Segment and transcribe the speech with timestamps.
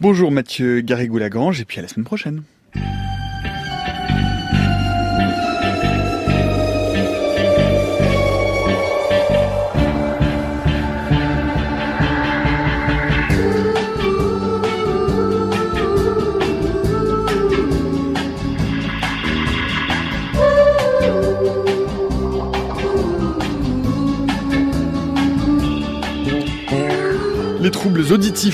[0.00, 2.42] Bonjour Mathieu Garrigou-Lagrange et puis à la semaine prochaine.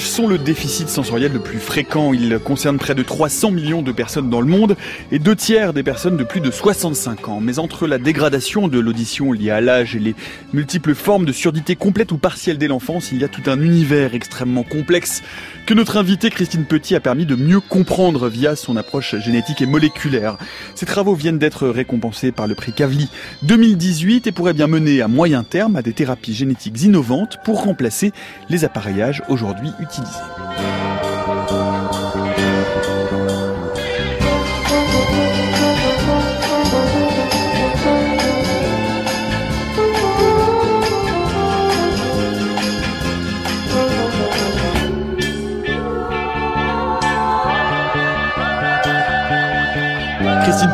[0.07, 2.12] Sont le déficit sensoriel le plus fréquent.
[2.12, 4.77] Ils concernent près de 300 millions de personnes dans le monde
[5.10, 7.41] et deux tiers des personnes de plus de 65 ans.
[7.41, 10.14] Mais entre la dégradation de l'audition liée à l'âge et les
[10.52, 14.14] multiples formes de surdité complète ou partielle dès l'enfance, il y a tout un univers
[14.14, 15.23] extrêmement complexe
[15.66, 19.66] que notre invitée Christine Petit a permis de mieux comprendre via son approche génétique et
[19.66, 20.38] moléculaire.
[20.75, 23.09] Ces travaux viennent d'être récompensés par le prix Kavli
[23.42, 28.12] 2018 et pourraient bien mener à moyen terme à des thérapies génétiques innovantes pour remplacer
[28.48, 29.95] les appareillages aujourd'hui utilisés.
[29.96, 30.12] Christine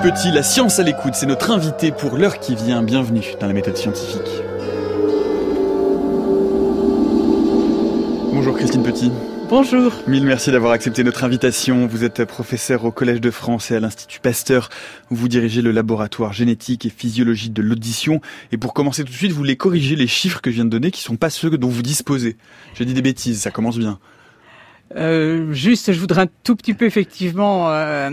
[0.02, 2.82] Petit, la science à l'écoute, c'est notre invité pour l'heure qui vient.
[2.82, 4.41] Bienvenue dans la méthode scientifique.
[8.52, 9.10] Bonjour Christine Petit.
[9.48, 9.94] Bonjour.
[10.06, 11.86] Mille merci d'avoir accepté notre invitation.
[11.86, 14.68] Vous êtes professeur au Collège de France et à l'Institut Pasteur.
[15.08, 18.20] Vous dirigez le laboratoire génétique et physiologie de l'audition.
[18.52, 20.70] Et pour commencer tout de suite, vous voulez corriger les chiffres que je viens de
[20.70, 22.36] donner qui sont pas ceux dont vous disposez.
[22.74, 23.98] J'ai dit des bêtises, ça commence bien.
[24.96, 28.10] Euh, juste, je voudrais un tout petit peu effectivement euh,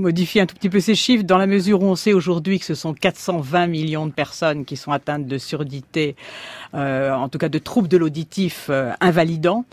[0.00, 2.64] modifier un tout petit peu ces chiffres dans la mesure où on sait aujourd'hui que
[2.64, 6.16] ce sont 420 millions de personnes qui sont atteintes de surdité,
[6.74, 9.64] euh, en tout cas de troubles de l'auditif euh, invalidants.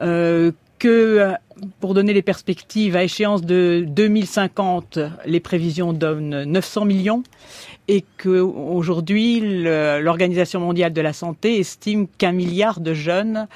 [0.00, 1.34] Euh, que
[1.78, 7.22] pour donner les perspectives, à échéance de 2050, les prévisions donnent 900 millions
[7.86, 13.46] et qu'aujourd'hui, l'Organisation mondiale de la santé estime qu'un milliard de jeunes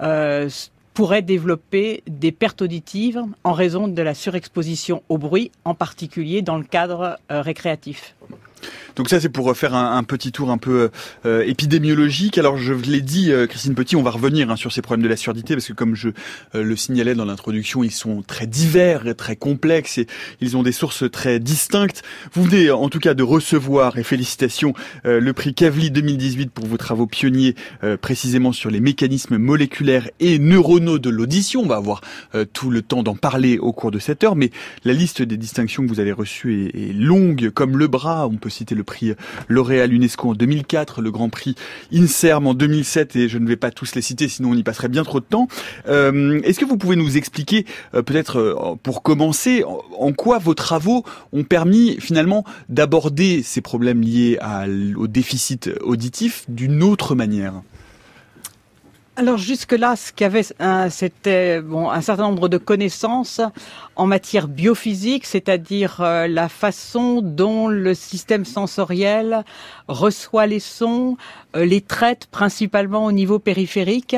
[0.00, 0.48] euh,
[0.96, 6.56] pourraient développer des pertes auditives en raison de la surexposition au bruit, en particulier dans
[6.56, 8.16] le cadre euh, récréatif.
[8.96, 10.90] Donc ça, c'est pour faire un, petit tour un peu
[11.26, 12.38] euh, épidémiologique.
[12.38, 15.08] Alors, je l'ai dit, euh, Christine Petit, on va revenir hein, sur ces problèmes de
[15.08, 16.08] la surdité, parce que comme je
[16.54, 20.06] euh, le signalais dans l'introduction, ils sont très divers et très complexes, et
[20.40, 22.02] ils ont des sources très distinctes.
[22.32, 24.72] Vous venez en tout cas de recevoir, et félicitations,
[25.04, 30.08] euh, le prix Kavli 2018 pour vos travaux pionniers, euh, précisément sur les mécanismes moléculaires
[30.20, 31.60] et neuronaux de l'audition.
[31.62, 32.00] On va avoir
[32.52, 34.50] tout le temps d'en parler au cours de cette heure, mais
[34.84, 38.28] la liste des distinctions que vous avez reçues est, est longue comme le bras.
[38.48, 39.14] Citer le prix
[39.48, 41.54] L'Oréal UNESCO en 2004, le Grand Prix
[41.92, 44.88] INSERM en 2007, et je ne vais pas tous les citer, sinon on y passerait
[44.88, 45.48] bien trop de temps.
[45.88, 50.54] Euh, Est-ce que vous pouvez nous expliquer, euh, peut-être euh, pour commencer, en, quoi vos
[50.54, 54.38] travaux ont permis finalement d'aborder ces problèmes liés
[54.96, 57.54] au déficit auditif d'une autre manière?
[59.16, 60.44] Alors jusque-là, ce qu'il y avait,
[60.90, 63.40] c'était bon, un certain nombre de connaissances
[63.96, 69.42] en matière biophysique, c'est-à-dire euh, la façon dont le système sensoriel
[69.88, 71.16] reçoit les sons,
[71.56, 74.16] euh, les traite principalement au niveau périphérique.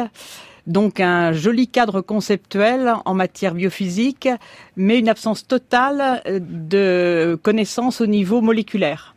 [0.67, 4.29] Donc un joli cadre conceptuel en matière biophysique,
[4.77, 9.15] mais une absence totale de connaissances au niveau moléculaire.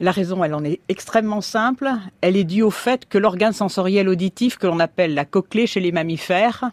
[0.00, 1.90] La raison, elle en est extrêmement simple.
[2.20, 5.80] Elle est due au fait que l'organe sensoriel auditif, que l'on appelle la cochlée chez
[5.80, 6.70] les mammifères,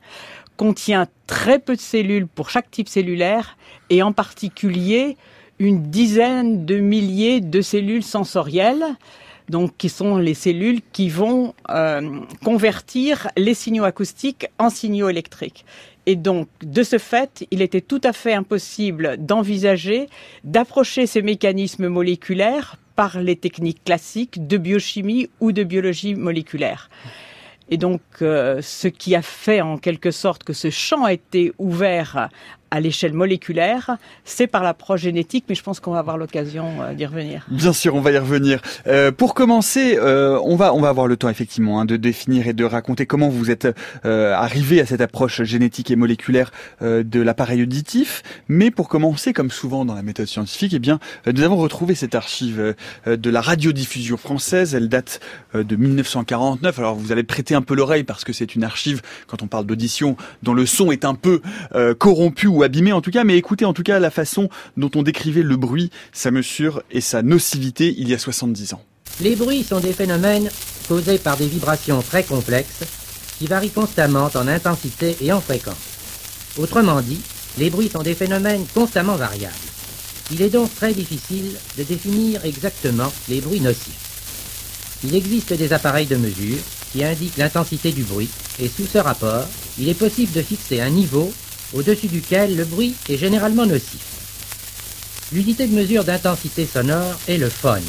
[0.57, 3.57] contient très peu de cellules pour chaque type cellulaire
[3.89, 5.17] et en particulier
[5.57, 8.85] une dizaine de milliers de cellules sensorielles,
[9.49, 15.65] donc qui sont les cellules qui vont euh, convertir les signaux acoustiques en signaux électriques.
[16.05, 20.07] Et donc, de ce fait, il était tout à fait impossible d'envisager
[20.43, 26.89] d'approcher ces mécanismes moléculaires par les techniques classiques de biochimie ou de biologie moléculaire.
[27.69, 31.51] Et donc, euh, ce qui a fait en quelque sorte que ce champ a été
[31.57, 32.29] ouvert
[32.71, 36.93] à l'échelle moléculaire, c'est par l'approche génétique, mais je pense qu'on va avoir l'occasion euh,
[36.93, 37.45] d'y revenir.
[37.49, 38.61] Bien sûr, on va y revenir.
[38.87, 42.47] Euh, pour commencer, euh, on va on va avoir le temps effectivement hein, de définir
[42.47, 43.67] et de raconter comment vous êtes
[44.05, 46.51] euh, arrivé à cette approche génétique et moléculaire
[46.81, 48.23] euh, de l'appareil auditif.
[48.47, 50.99] Mais pour commencer, comme souvent dans la méthode scientifique, eh bien,
[51.31, 52.75] nous avons retrouvé cette archive
[53.05, 54.75] de la radiodiffusion française.
[54.75, 55.19] Elle date
[55.53, 56.79] de 1949.
[56.79, 59.65] Alors vous allez prêter un peu l'oreille parce que c'est une archive quand on parle
[59.65, 61.41] d'audition dont le son est un peu
[61.97, 65.03] corrompu ou abîmé en tout cas, mais écoutez en tout cas la façon dont on
[65.03, 68.81] décrivait le bruit, sa mesure et sa nocivité il y a 70 ans.
[69.21, 70.49] Les bruits sont des phénomènes
[70.87, 72.83] causés par des vibrations très complexes
[73.37, 75.75] qui varient constamment en intensité et en fréquence.
[76.57, 77.21] Autrement dit,
[77.57, 79.53] les bruits sont des phénomènes constamment variables.
[80.31, 84.99] Il est donc très difficile de définir exactement les bruits nocifs.
[85.03, 86.57] Il existe des appareils de mesure
[86.91, 88.29] qui indiquent l'intensité du bruit,
[88.59, 89.45] et sous ce rapport,
[89.77, 91.31] il est possible de fixer un niveau
[91.73, 94.15] au-dessus duquel le bruit est généralement nocif.
[95.31, 97.83] L'unité de mesure d'intensité sonore est le phone,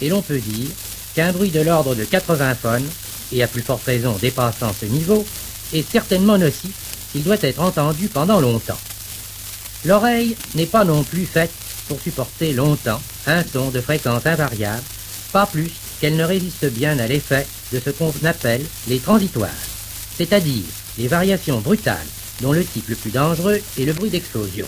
[0.00, 0.68] et l'on peut dire
[1.14, 2.88] qu'un bruit de l'ordre de 80 phones,
[3.32, 5.26] et à plus forte raison dépassant ce niveau,
[5.72, 6.74] est certainement nocif
[7.12, 8.78] s'il doit être entendu pendant longtemps.
[9.84, 11.50] L'oreille n'est pas non plus faite
[11.88, 14.82] pour supporter longtemps un son de fréquence invariable,
[15.32, 15.70] pas plus
[16.00, 19.50] qu'elle ne résiste bien à l'effet de ce qu'on appelle les transitoires,
[20.16, 20.64] c'est-à-dire
[20.96, 22.06] les variations brutales
[22.40, 24.66] dont le type le plus dangereux est le bruit d'explosion.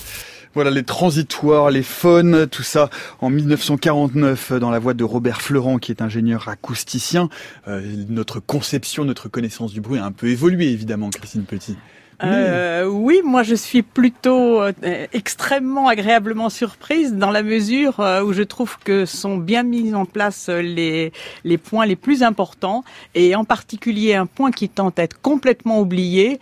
[0.55, 2.91] Voilà les transitoires, les phones, tout ça
[3.21, 7.29] en 1949 dans la voix de Robert Fleurant qui est ingénieur acousticien.
[7.69, 11.77] Euh, notre conception, notre connaissance du bruit a un peu évolué évidemment, Christine Petit.
[12.23, 14.73] Euh, oui, moi je suis plutôt euh,
[15.13, 20.05] extrêmement agréablement surprise dans la mesure euh, où je trouve que sont bien mis en
[20.05, 21.13] place les,
[21.45, 22.85] les points les plus importants
[23.15, 26.41] et en particulier un point qui tente à être complètement oublié,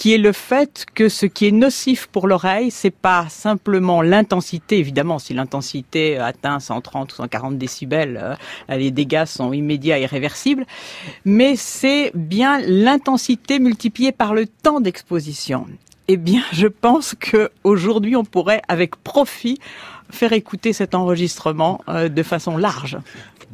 [0.00, 4.78] qui est le fait que ce qui est nocif pour l'oreille, c'est pas simplement l'intensité.
[4.78, 8.38] Évidemment, si l'intensité atteint 130 ou 140 décibels,
[8.70, 10.64] les dégâts sont immédiats et irréversibles,
[11.26, 15.66] mais c'est bien l'intensité multipliée par le temps d'exposition
[16.12, 19.60] eh bien, je pense que aujourd'hui, on pourrait, avec profit,
[20.10, 22.98] faire écouter cet enregistrement euh, de façon large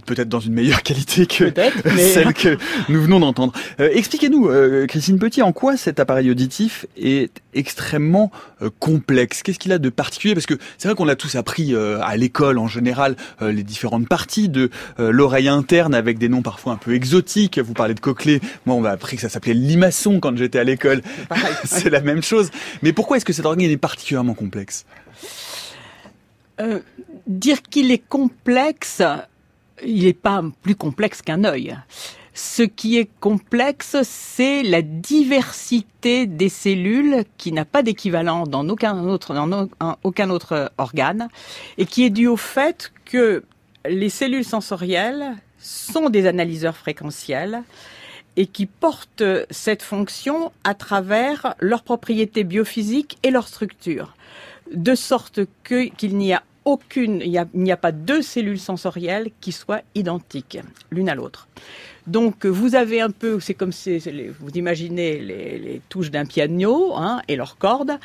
[0.07, 1.53] peut-être dans une meilleure qualité que
[1.97, 2.57] celle que
[2.89, 3.53] nous venons d'entendre.
[3.81, 8.31] Euh, expliquez-nous, euh, Christine Petit, en quoi cet appareil auditif est extrêmement
[8.63, 9.43] euh, complexe?
[9.43, 10.35] Qu'est-ce qu'il a de particulier?
[10.35, 14.49] Parce que c'est vrai qu'on a tous appris à l'école en général les différentes parties
[14.49, 17.59] de l'oreille interne avec des noms parfois un peu exotiques.
[17.59, 20.65] Vous parlez de cochlée, moi on m'a appris que ça s'appelait limaçon quand j'étais à
[20.65, 21.03] l'école.
[21.65, 22.51] c'est la même chose.
[22.83, 24.85] Mais pourquoi est-ce que cet organe est particulièrement complexe?
[27.27, 29.03] Dire qu'il est complexe,
[29.85, 31.77] il n'est pas plus complexe qu'un œil.
[32.35, 39.05] Ce qui est complexe, c'est la diversité des cellules qui n'a pas d'équivalent dans aucun
[39.05, 39.69] autre, dans
[40.03, 41.29] aucun autre organe
[41.79, 43.43] et qui est due au fait que
[43.89, 47.63] les cellules sensorielles sont des analyseurs fréquentiels
[48.37, 54.15] et qui portent cette fonction à travers leurs propriétés biophysiques et leur structure,
[54.73, 59.83] de sorte qu'il n'y a aucune, il n'y a, pas deux cellules sensorielles qui soient
[59.95, 60.59] identiques
[60.91, 61.49] l'une à l'autre.
[62.09, 63.99] Donc vous avez un peu, c'est comme si
[64.41, 67.99] vous imaginez les, touches d'un piano hein, et leurs cordes.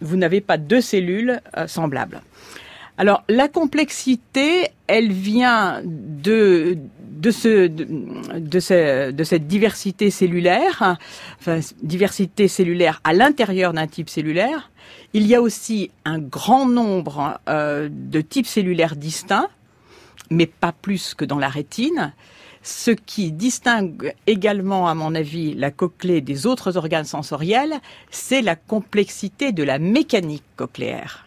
[0.00, 2.22] Vous n'avez pas deux cellules euh, semblables.
[2.96, 6.78] Alors la complexité, elle vient de
[7.24, 10.98] de, ce, de cette diversité cellulaire,
[11.40, 14.70] enfin diversité cellulaire à l'intérieur d'un type cellulaire,
[15.12, 19.48] il y a aussi un grand nombre euh, de types cellulaires distincts,
[20.30, 22.12] mais pas plus que dans la rétine.
[22.62, 27.74] Ce qui distingue également, à mon avis, la cochlée des autres organes sensoriels,
[28.10, 31.26] c'est la complexité de la mécanique cochléaire.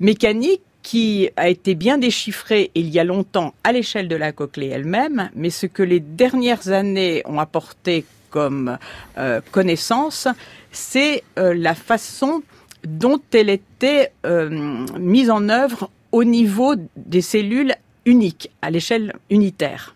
[0.00, 4.68] Mécanique qui a été bien déchiffrée il y a longtemps à l'échelle de la cochlée
[4.68, 8.78] elle-même, mais ce que les dernières années ont apporté comme
[9.18, 10.26] euh, connaissance,
[10.72, 12.42] c'est euh, la façon
[12.84, 17.74] dont elle était euh, mise en œuvre au niveau des cellules
[18.04, 19.94] uniques, à l'échelle unitaire.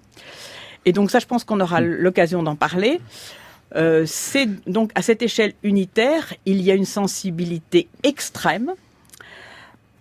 [0.85, 3.01] Et donc ça, je pense qu'on aura l'occasion d'en parler.
[3.75, 8.73] Euh, c'est donc à cette échelle unitaire, il y a une sensibilité extrême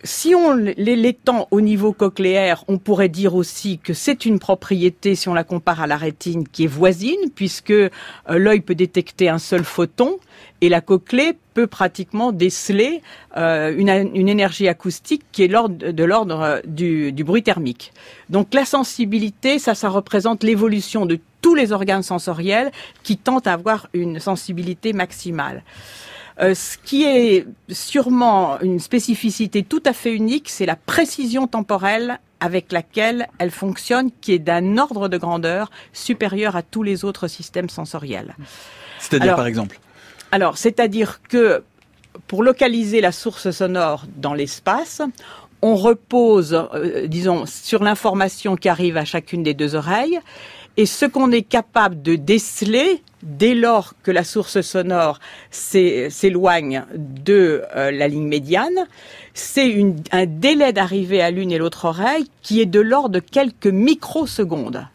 [0.05, 5.27] si on l'étend au niveau cochléaire, on pourrait dire aussi que c'est une propriété, si
[5.27, 7.89] on la compare à la rétine, qui est voisine, puisque euh,
[8.29, 10.17] l'œil peut détecter un seul photon
[10.61, 13.01] et la cochlée peut pratiquement déceler
[13.37, 17.93] euh, une, énergie acoustique qui est de l'ordre euh, du, du, bruit thermique.
[18.29, 22.71] Donc la sensibilité, ça, ça représente l'évolution de tous les organes sensoriels
[23.03, 25.63] qui tentent à avoir une sensibilité maximale.
[26.41, 32.19] Euh, ce qui est sûrement une spécificité tout à fait unique, c'est la précision temporelle
[32.41, 37.27] avec laquelle elle fonctionne, qui est d'un ordre de grandeur supérieur à tous les autres
[37.27, 38.35] systèmes sensoriels.
[38.99, 39.79] C'est-à-dire par exemple
[40.35, 41.63] Alors, c'est-à-dire que
[42.27, 45.01] pour localiser la source sonore dans l'espace,
[45.61, 50.19] on repose, euh, disons, sur l'information qui arrive à chacune des deux oreilles,
[50.75, 57.63] et ce qu'on est capable de déceler dès lors que la source sonore s'éloigne de
[57.73, 58.87] euh, la ligne médiane,
[59.33, 63.67] c'est un délai d'arrivée à l'une et l'autre oreille qui est de l'ordre de quelques
[63.67, 64.85] microsecondes.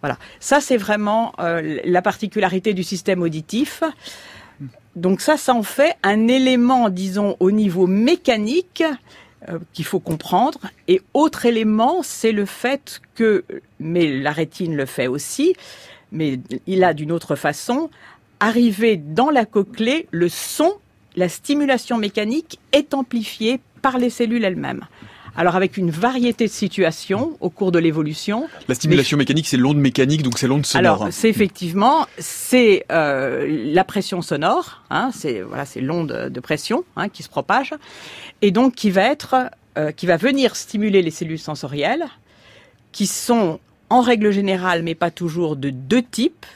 [0.00, 3.82] Voilà, ça c'est vraiment euh, la particularité du système auditif.
[4.96, 8.82] Donc ça, ça en fait un élément, disons, au niveau mécanique
[9.48, 10.58] euh, qu'il faut comprendre.
[10.88, 13.44] Et autre élément, c'est le fait que,
[13.78, 15.54] mais la rétine le fait aussi,
[16.12, 17.90] mais il a d'une autre façon,
[18.40, 20.72] arriver dans la cochlée, le son,
[21.14, 24.86] la stimulation mécanique est amplifiée par les cellules elles-mêmes.
[25.36, 28.48] Alors avec une variété de situations au cours de l'évolution.
[28.68, 31.02] La stimulation mécanique, c'est l'onde mécanique, donc c'est l'onde sonore.
[31.02, 36.84] Alors c'est effectivement c'est euh, la pression sonore, hein, c'est voilà c'est l'onde de pression
[36.96, 37.74] hein, qui se propage
[38.42, 42.06] et donc qui va être euh, qui va venir stimuler les cellules sensorielles,
[42.92, 46.46] qui sont en règle générale, mais pas toujours, de deux types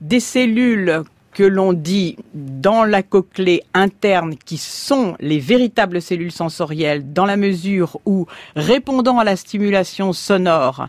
[0.00, 7.12] des cellules que l'on dit dans la cochlée interne qui sont les véritables cellules sensorielles
[7.12, 10.86] dans la mesure où, répondant à la stimulation sonore,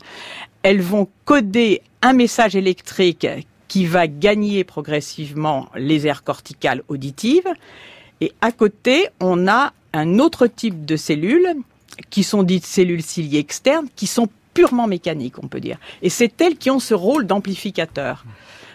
[0.64, 3.28] elles vont coder un message électrique
[3.68, 7.48] qui va gagner progressivement les aires corticales auditives.
[8.22, 11.56] Et à côté, on a un autre type de cellules
[12.10, 15.78] qui sont dites cellules ciliées externes, qui sont purement mécaniques, on peut dire.
[16.02, 18.26] Et c'est elles qui ont ce rôle d'amplificateur.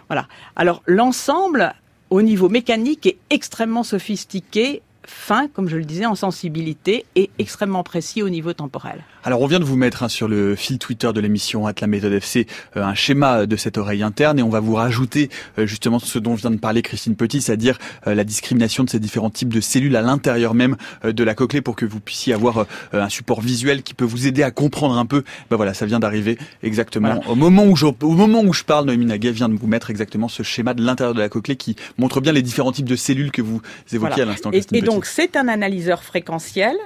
[0.08, 0.26] Voilà.
[0.56, 1.74] Alors l'ensemble,
[2.10, 7.82] au niveau mécanique, est extrêmement sophistiqué fin, comme je le disais, en sensibilité et extrêmement
[7.82, 9.02] précis au niveau temporel.
[9.24, 11.86] Alors on vient de vous mettre hein, sur le fil Twitter de l'émission At la
[11.86, 12.46] méthode FC
[12.76, 16.18] euh, un schéma de cette oreille interne et on va vous rajouter euh, justement ce
[16.18, 19.60] dont vient de parler Christine Petit, c'est-à-dire euh, la discrimination de ces différents types de
[19.60, 23.82] cellules à l'intérieur même de la cochlée pour que vous puissiez avoir un support visuel
[23.82, 25.24] qui peut vous aider à comprendre un peu.
[25.50, 28.86] Ben voilà, ça vient d'arriver exactement au moment où je, au moment où je parle.
[28.86, 31.76] Noémie Naguet vient de vous mettre exactement ce schéma de l'intérieur de la cochlée qui
[31.98, 33.60] montre bien les différents types de cellules que vous
[33.92, 34.50] évoquiez à l'instant.
[34.52, 36.76] Et, et donc c'est un analyseur fréquentiel.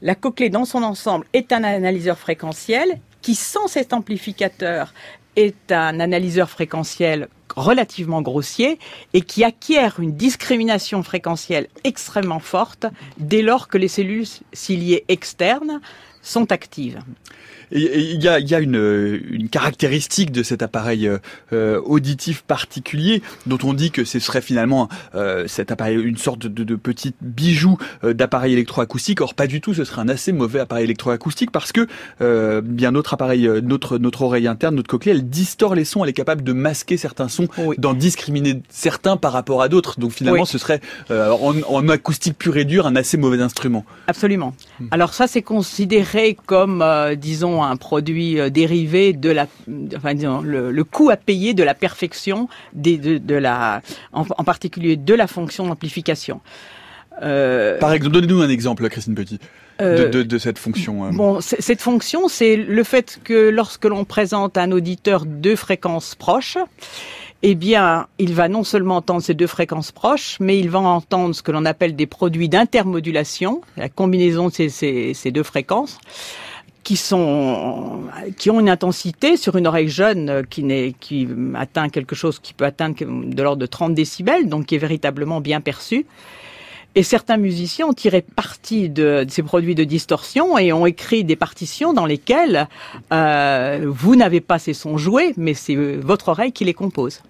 [0.00, 4.92] La cochlée dans son ensemble est un analyseur fréquentiel qui, sans cet amplificateur,
[5.36, 8.78] est un analyseur fréquentiel relativement grossier
[9.12, 12.86] et qui acquiert une discrimination fréquentielle extrêmement forte
[13.18, 15.80] dès lors que les cellules ciliées externes
[16.22, 16.98] sont actives
[17.72, 21.10] il y a, y a une, une, caractéristique de cet appareil
[21.52, 26.46] euh, auditif particulier dont on dit que ce serait finalement euh, cet appareil une sorte
[26.46, 29.20] de, de petit bijou euh, d'appareil électroacoustique.
[29.20, 31.86] Or pas du tout, ce serait un assez mauvais appareil électroacoustique parce que
[32.20, 36.10] euh, bien notre appareil, notre notre oreille interne, notre cochlée, elle distord les sons, elle
[36.10, 37.48] est capable de masquer certains sons,
[37.78, 39.98] d'en discriminer certains par rapport à d'autres.
[39.98, 43.84] Donc finalement, ce serait en, en, acoustique pure et dure un assez mauvais instrument.
[44.06, 44.54] Absolument.
[44.80, 44.86] Hmm.
[44.90, 46.84] Alors ça, c'est considéré comme
[47.16, 49.46] disons un produit euh, dérivé de la,
[49.96, 55.14] enfin, disons, le, coût à payer de la perfection des, de, la, en, particulier de
[55.14, 56.40] la fonction d'amplification.
[57.22, 59.38] Euh, Par exemple, donnez-nous un exemple, Christine Petit.
[59.78, 61.10] de, de, de, cette fonction euh.
[61.12, 66.14] Bon, cette fonction, c'est le fait que lorsque l'on présente à un auditeur deux fréquences
[66.14, 66.56] proches,
[67.42, 71.34] eh bien, il va non seulement entendre ces deux fréquences proches, mais il va entendre
[71.34, 75.98] ce que l'on appelle des produits d'intermodulation, la combinaison de ces, ces, ces deux fréquences
[76.84, 78.02] qui sont
[78.36, 82.54] qui ont une intensité sur une oreille jeune qui n'est qui atteint quelque chose qui
[82.54, 86.06] peut atteindre de l'ordre de 30 décibels donc qui est véritablement bien perçu
[86.94, 91.36] et certains musiciens ont tiré parti de, ces produits de distorsion et ont écrit des
[91.36, 92.68] partitions dans lesquelles
[93.12, 97.22] euh, vous n'avez pas ces sons joués, mais c'est votre oreille qui les compose.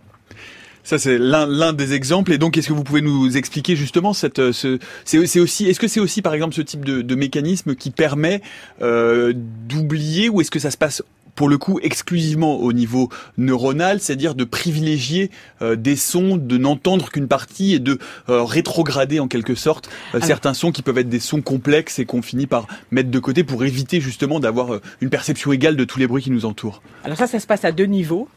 [0.84, 2.32] Ça c'est l'un des exemples.
[2.32, 5.78] Et donc, est-ce que vous pouvez nous expliquer justement cette, euh, ce, c'est aussi, est-ce
[5.80, 8.42] que c'est aussi par exemple ce type de, de mécanisme qui permet
[8.80, 11.02] euh, d'oublier, ou est-ce que ça se passe
[11.34, 13.08] pour le coup exclusivement au niveau
[13.38, 15.30] neuronal, c'est-à-dire de privilégier
[15.62, 17.98] euh, des sons, de n'entendre qu'une partie et de
[18.28, 22.04] euh, rétrograder en quelque sorte euh, certains sons qui peuvent être des sons complexes et
[22.04, 25.98] qu'on finit par mettre de côté pour éviter justement d'avoir une perception égale de tous
[25.98, 26.82] les bruits qui nous entourent.
[27.04, 28.28] Alors ça, ça se passe à deux niveaux.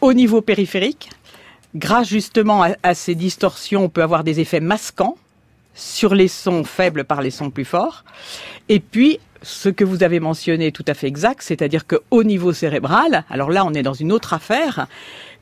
[0.00, 1.10] au niveau périphérique,
[1.74, 5.16] grâce justement à, ces distorsions, on peut avoir des effets masquants
[5.74, 8.04] sur les sons faibles par les sons plus forts.
[8.68, 13.24] Et puis, ce que vous avez mentionné tout à fait exact, c'est-à-dire qu'au niveau cérébral,
[13.30, 14.86] alors là, on est dans une autre affaire,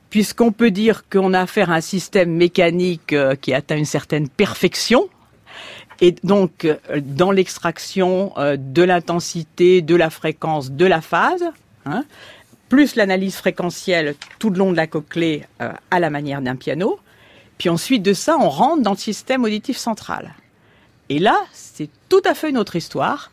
[0.09, 4.29] puisqu'on peut dire qu'on a affaire à un système mécanique euh, qui atteint une certaine
[4.29, 5.09] perfection,
[6.01, 11.43] et donc, euh, dans l'extraction euh, de l'intensité, de la fréquence, de la phase,
[11.85, 12.05] hein,
[12.69, 16.99] plus l'analyse fréquentielle tout le long de la cochlée euh, à la manière d'un piano.
[17.57, 20.33] Puis ensuite de ça, on rentre dans le système auditif central.
[21.09, 23.31] Et là, c'est tout à fait une autre histoire.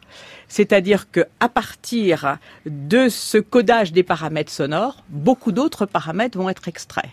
[0.49, 6.69] C'est-à-dire que à partir de ce codage des paramètres sonores, beaucoup d'autres paramètres vont être
[6.69, 7.11] extraits,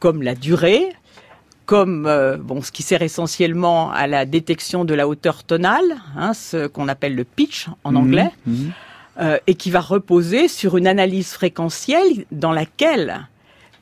[0.00, 0.94] comme la durée,
[1.66, 6.34] comme euh, bon, ce qui sert essentiellement à la détection de la hauteur tonale, hein,
[6.34, 8.30] ce qu'on appelle le pitch en anglais.
[8.46, 8.72] Mmh, mmh.
[9.20, 13.28] Euh, et qui va reposer sur une analyse fréquentielle dans laquelle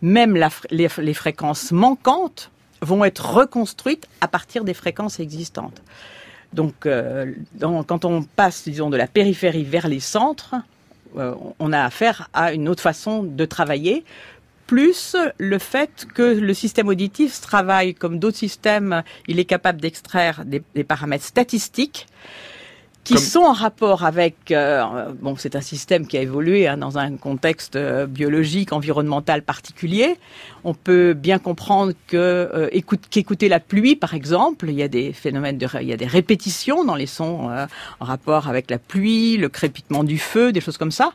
[0.02, 0.36] même
[0.70, 2.50] les, fréquences manquantes
[2.82, 5.82] vont être reconstruites à partir des fréquences existantes.
[6.52, 10.56] Donc, euh, quand on passe, disons, de la périphérie vers les centres,
[11.16, 14.04] euh, on a affaire à une autre façon de travailler
[14.66, 20.44] plus le fait que le système auditif travaille comme d'autres systèmes, il est capable d'extraire
[20.44, 22.08] des, paramètres statistiques
[23.04, 26.98] qui sont en rapport avec euh, bon c'est un système qui a évolué hein, dans
[26.98, 30.16] un contexte euh, biologique environnemental particulier.
[30.64, 34.88] On peut bien comprendre que euh, écoute, qu'écouter la pluie par exemple il y a
[34.88, 37.50] des phénomènes de il y a des répétitions dans les sons
[38.00, 41.12] en rapport avec la pluie le crépitement du feu des choses comme ça.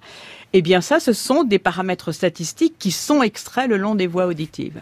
[0.54, 4.26] Eh bien ça ce sont des paramètres statistiques qui sont extraits le long des voies
[4.26, 4.82] auditives.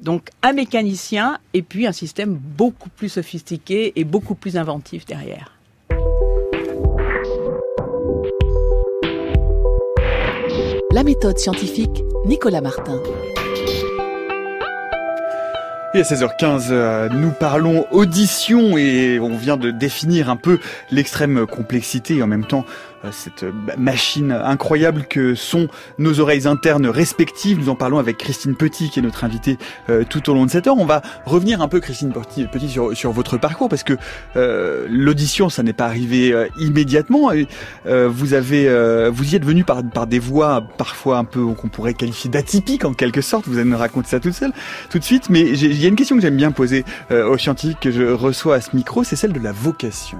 [0.00, 5.57] Donc un mécanicien et puis un système beaucoup plus sophistiqué et beaucoup plus inventif derrière.
[10.90, 12.98] La méthode scientifique, Nicolas Martin.
[15.92, 20.58] Et à 16h15, euh, nous parlons audition et on vient de définir un peu
[20.90, 22.64] l'extrême complexité et en même temps
[23.12, 27.58] cette euh, machine incroyable que sont nos oreilles internes respectives.
[27.58, 30.50] Nous en parlons avec Christine Petit, qui est notre invitée euh, tout au long de
[30.50, 30.76] cette heure.
[30.78, 33.94] On va revenir un peu, Christine Petit, sur, votre parcours, parce que
[34.88, 37.30] l'audition, ça n'est pas arrivé immédiatement.
[37.84, 42.30] vous avez, vous y êtes venu par, des voies parfois un peu qu'on pourrait qualifier
[42.30, 43.46] d'atypiques en quelque sorte.
[43.48, 44.52] Vous allez nous raconter ça toute seule,
[44.90, 45.30] tout de suite.
[45.30, 48.56] Mais il y a une question que j'aime bien poser aux scientifiques que je reçois
[48.56, 50.18] à ce micro, c'est celle de la vocation.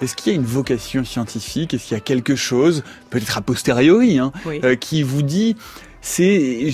[0.00, 1.74] Est-ce qu'il y a une vocation scientifique?
[1.74, 5.56] Est-ce qu'il y a quelque chose, peut-être a posteriori, hein, euh, qui vous dit
[6.00, 6.68] c'est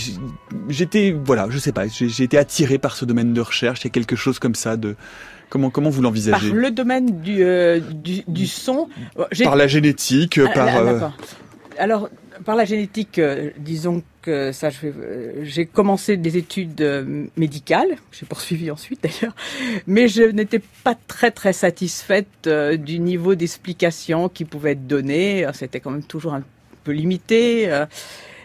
[0.68, 3.86] j'étais voilà je sais pas j'ai été attiré par ce domaine de recherche il y
[3.86, 4.96] a quelque chose comme ça de
[5.48, 6.48] comment comment vous l'envisagez?
[6.48, 8.88] par le domaine du euh, du, son
[9.44, 10.98] par la génétique ah, par euh,
[11.78, 12.08] alors
[12.44, 13.20] par la génétique
[13.56, 14.02] disons
[14.52, 14.68] ça,
[15.42, 19.34] j'ai commencé des études euh, médicales, j'ai poursuivi ensuite d'ailleurs,
[19.86, 25.46] mais je n'étais pas très très satisfaite euh, du niveau d'explication qui pouvait être donné.
[25.54, 26.42] C'était quand même toujours un
[26.84, 27.70] peu limité.
[27.70, 27.86] Euh,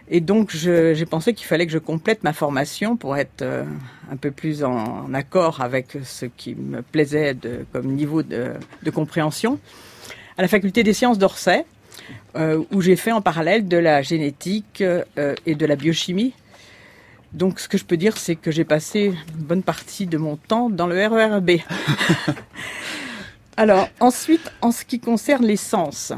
[0.08, 4.30] et donc, j'ai pensé qu'il fallait que je complète ma formation pour être un peu
[4.30, 7.36] plus en, accord avec ce qui me plaisait
[7.74, 9.60] comme niveau de compréhension.
[10.38, 11.66] À la faculté des sciences d'Orsay,
[12.36, 16.34] euh, où j'ai fait en parallèle de la génétique euh, et de la biochimie.
[17.34, 20.38] Donc ce que je peux dire, c'est que j'ai passé une bonne partie de mon
[20.38, 21.52] temps dans le RERB.
[23.58, 26.14] Alors ensuite, en ce qui concerne les sens,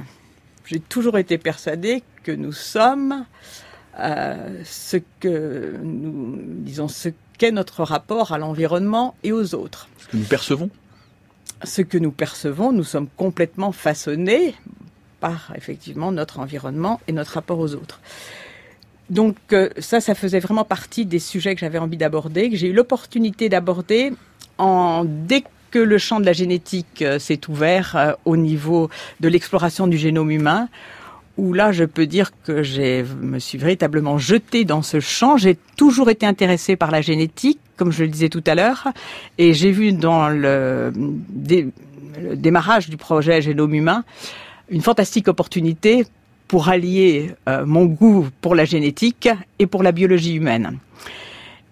[0.65, 3.26] j'ai toujours été persuadée que nous sommes
[4.00, 9.89] euh, ce que nous disons ce qu'est notre rapport à l'environnement et aux autres.
[9.97, 10.69] Ce que nous percevons?
[11.63, 14.54] Ce que nous percevons, nous sommes complètement façonnés,
[15.19, 17.99] par effectivement notre environnement et notre rapport aux autres.
[19.10, 22.67] Donc euh, ça, ça faisait vraiment partie des sujets que j'avais envie d'aborder, que j'ai
[22.67, 24.13] eu l'opportunité d'aborder
[24.58, 29.27] en dès que le champ de la génétique euh, s'est ouvert euh, au niveau de
[29.27, 30.69] l'exploration du génome humain,
[31.38, 35.38] où là, je peux dire que je me suis véritablement jetée dans ce champ.
[35.38, 38.88] J'ai toujours été intéressée par la génétique, comme je le disais tout à l'heure,
[39.38, 44.03] et j'ai vu dans le, le démarrage du projet Génome humain
[44.69, 46.06] une fantastique opportunité
[46.47, 50.77] pour allier euh, mon goût pour la génétique et pour la biologie humaine.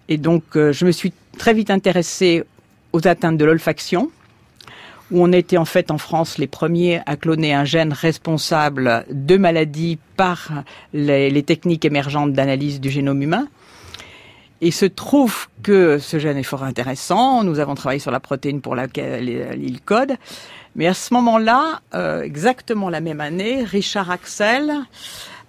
[0.08, 2.44] Et donc, euh, je me suis très vite intéressée
[2.92, 4.10] aux atteintes de l'olfaction,
[5.10, 9.36] où on était en fait en France les premiers à cloner un gène responsable de
[9.36, 13.48] maladies par les, les techniques émergentes d'analyse du génome humain.
[14.62, 17.44] Il se trouve que ce gène est fort intéressant.
[17.44, 20.14] Nous avons travaillé sur la protéine pour laquelle il code.
[20.76, 24.72] Mais à ce moment-là, euh, exactement la même année, Richard Axel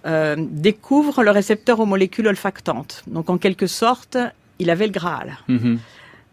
[0.06, 3.04] euh, découvre le récepteur aux molécules olfactantes.
[3.08, 4.18] Donc en quelque sorte,
[4.58, 5.38] il avait le Graal.
[5.50, 5.78] Mm-hmm.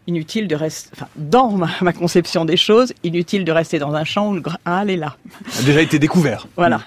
[0.07, 4.29] Inutile de rester, enfin, dans ma, conception des choses, inutile de rester dans un champ
[4.29, 5.17] où le Graal est là.
[5.59, 6.47] A déjà été découvert.
[6.55, 6.77] Voilà.
[6.77, 6.81] Mm.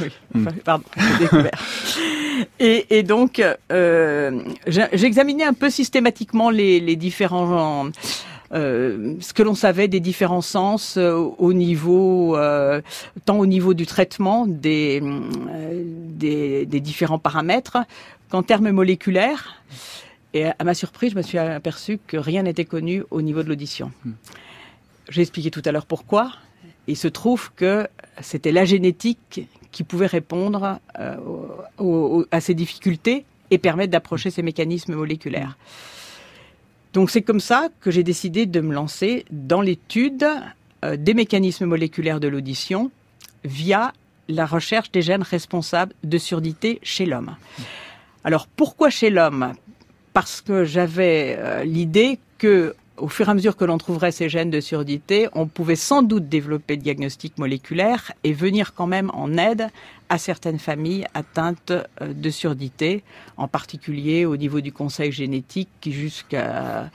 [0.00, 0.48] Oui, mm.
[0.64, 0.84] pardon,
[1.20, 1.52] découvert.
[2.58, 7.90] Et, et, donc, euh, j'examinais un peu systématiquement les, les différents
[8.52, 12.82] ce que l'on savait des différents sens euh, au niveau, euh,
[13.24, 15.02] tant au niveau du traitement des,
[16.10, 17.78] des, des différents paramètres
[18.28, 19.62] qu'en termes moléculaires.
[20.34, 23.48] Et à ma surprise, je me suis aperçu que rien n'était connu au niveau de
[23.48, 23.90] l'audition.
[24.04, 24.12] Hmm.
[25.08, 26.32] J'ai expliqué tout à l'heure pourquoi.
[26.86, 27.86] Il se trouve que
[28.20, 35.56] c'était la génétique qui pouvait répondre à ces difficultés et permettre d'approcher ces mécanismes moléculaires.
[36.92, 40.26] Donc c'est comme ça que j'ai décidé de me lancer dans l'étude
[40.84, 42.90] euh, des mécanismes moléculaires de l'audition
[43.44, 43.92] via
[44.28, 47.36] la recherche des gènes responsables de surdité chez l'homme.
[48.24, 49.54] Alors pourquoi chez l'homme?
[50.12, 54.28] Parce que j'avais euh, l'idée que au fur et à mesure que l'on trouverait ces
[54.28, 59.10] gènes de surdité, on pouvait sans doute développer le diagnostic moléculaire et venir quand même
[59.12, 59.70] en aide
[60.08, 63.02] à certaines familles atteintes euh, de surdité,
[63.36, 66.90] en particulier au niveau du conseil génétique qui jusqu'à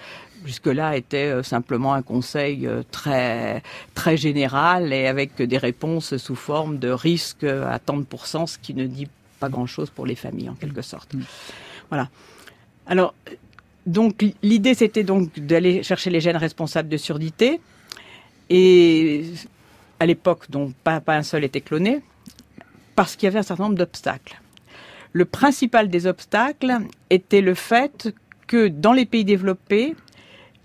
[0.45, 3.61] jusque-là était euh, simplement un conseil euh, très
[3.93, 8.57] très général et avec des réponses sous forme de risque à tant de pourcents, ce
[8.57, 9.09] qui ne dit
[9.41, 11.15] pas grand-chose pour les familles en quelque sorte.
[11.15, 11.23] Mm.
[11.89, 12.07] Voilà.
[12.85, 13.13] Alors
[13.87, 17.59] donc l'idée c'était donc d'aller chercher les gènes responsables de surdité
[18.49, 19.25] et
[19.99, 22.01] à l'époque donc pas, un seul était cloné
[22.95, 24.41] parce qu'il y avait un certain nombre d'obstacles.
[25.13, 28.13] Le principal des obstacles était le fait
[28.45, 29.95] que dans les pays développés,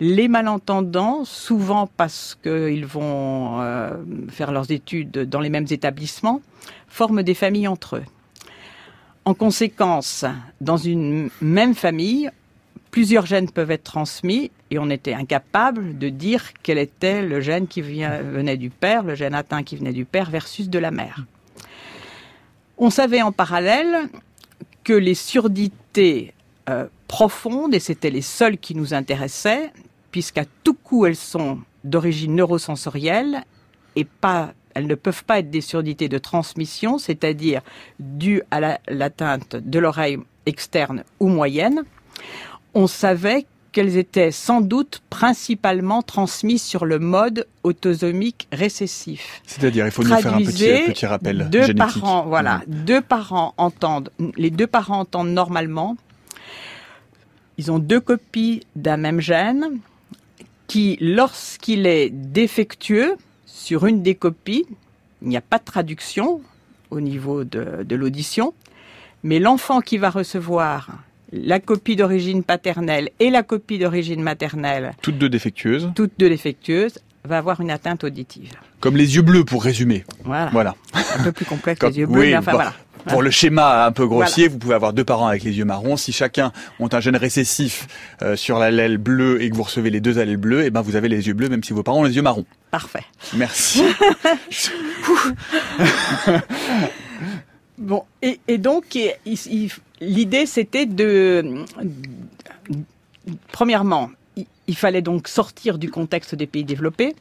[0.00, 3.94] les malentendants, souvent parce qu'ils vont euh,
[4.30, 6.42] faire leurs études dans les mêmes établissements,
[6.88, 8.04] forment des familles entre eux.
[9.24, 10.24] En conséquence,
[10.60, 12.30] dans une même famille,
[12.92, 17.66] plusieurs gènes peuvent être transmis et on était incapable de dire quel était le gène
[17.66, 21.24] qui venait du père, le gène atteint qui venait du père versus de la mère.
[22.78, 24.08] On savait en parallèle
[24.84, 26.34] que les surdités
[26.68, 29.72] euh, profondes, et c'était les seules qui nous intéressaient,
[30.10, 33.42] puisqu'à tout coup elles sont d'origine neurosensorielle
[33.96, 37.60] et pas elles ne peuvent pas être des surdités de transmission, c'est-à-dire
[37.98, 41.84] dues à l'atteinte de l'oreille externe ou moyenne
[42.74, 49.40] on savait qu'elles étaient sans doute principalement transmises sur le mode autosomique récessif.
[49.46, 51.78] C'est-à-dire, il faut nous faire un petit, rappel deux génétique.
[52.00, 55.96] Parents, voilà, deux parents entendent, les deux parents entendent normalement.
[57.58, 59.78] Ils ont deux copies d'un même gène
[60.66, 64.66] qui, lorsqu'il est défectueux sur une des copies,
[65.22, 66.42] il n'y a pas de traduction
[66.90, 68.52] au niveau de l'audition,
[69.22, 70.88] mais l'enfant qui va recevoir
[71.32, 76.98] la copie d'origine paternelle et la copie d'origine maternelle, toutes deux défectueuses, toutes deux défectueuses,
[77.24, 78.52] va avoir une atteinte auditive.
[78.80, 80.04] Comme les yeux bleus, pour résumer.
[80.24, 80.50] Voilà.
[80.52, 80.74] voilà.
[81.18, 82.74] Un peu plus complexe les yeux bleus, mais enfin voilà.
[83.06, 85.96] Pour le schéma un peu grossier, vous pouvez avoir deux parents avec les yeux marrons.
[85.96, 87.88] Si chacun ont un gène récessif
[88.22, 90.82] euh, sur l'allèle bleu et que vous recevez les deux allèles bleus, et eh ben
[90.82, 92.44] vous avez les yeux bleus même si vos parents ont les yeux marrons.
[92.70, 93.02] Parfait.
[93.34, 93.82] Merci.
[97.82, 98.96] Bon, et, donc,
[100.00, 101.64] l'idée, c'était de...
[103.50, 104.10] Premièrement,
[104.68, 107.16] il fallait donc sortir du contexte des pays développés.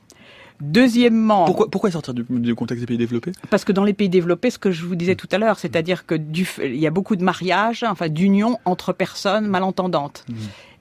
[0.61, 3.31] Deuxièmement, pourquoi, pourquoi sortir du, contexte des pays développés?
[3.49, 6.05] Parce que dans les pays développés, ce que je vous disais tout à l'heure, c'est-à-dire
[6.05, 10.23] que il y a beaucoup de mariages, enfin d'unions entre personnes malentendantes.
[10.29, 10.33] Mmh.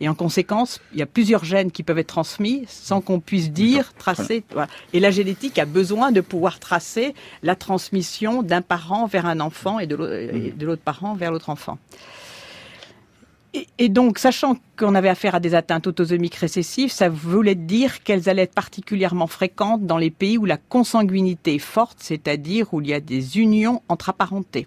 [0.02, 3.52] Et en conséquence, il y a plusieurs gènes qui peuvent être transmis sans qu'on puisse
[3.52, 4.44] dire, tracer.
[4.92, 9.78] Et la génétique a besoin de pouvoir tracer la transmission d'un parent vers un enfant
[9.78, 11.78] et de l'autre parent vers l'autre enfant.
[13.52, 18.28] Et, donc, sachant qu'on avait affaire à des atteintes autosomiques récessives, ça voulait dire qu'elles
[18.28, 22.86] allaient être particulièrement fréquentes dans les pays où la consanguinité est forte, c'est-à-dire où il
[22.86, 24.66] y a des unions entre apparentés.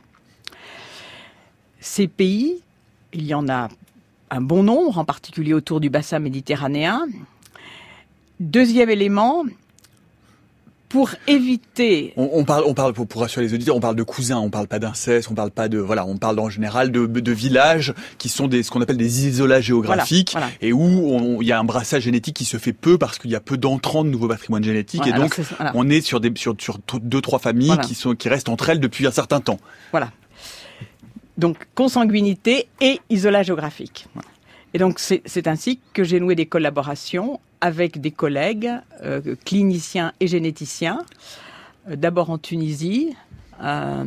[1.79, 2.61] Ces pays,
[3.13, 3.69] il y en a
[4.29, 7.07] un bon nombre, en particulier autour du bassin méditerranéen.
[8.41, 9.45] Deuxième élément,
[10.93, 12.13] pour éviter.
[12.17, 14.67] On, parle, on parle pour, pour rassurer les auditeurs, on parle de cousins, on parle
[14.67, 18.29] pas d'inceste, on parle pas de voilà, on parle en général de, de villages qui
[18.29, 22.03] sont des ce qu'on appelle des isolats géographiques et où il y a un brassage
[22.03, 25.07] génétique qui se fait peu parce qu'il y a peu d'entrants de nouveaux patrimoines génétiques
[25.07, 25.35] et donc
[25.73, 28.79] on est sur des sur, sur deux trois familles qui sont qui restent entre elles
[28.79, 29.57] depuis un certain temps.
[29.89, 30.11] Voilà.
[31.39, 34.05] Donc consanguinité et isolat géographique.
[34.73, 38.71] Et donc c'est ainsi que j'ai noué des collaborations avec des collègues
[39.03, 41.05] euh, cliniciens et généticiens,
[41.89, 43.15] euh, d'abord en Tunisie.
[43.61, 44.03] Euh,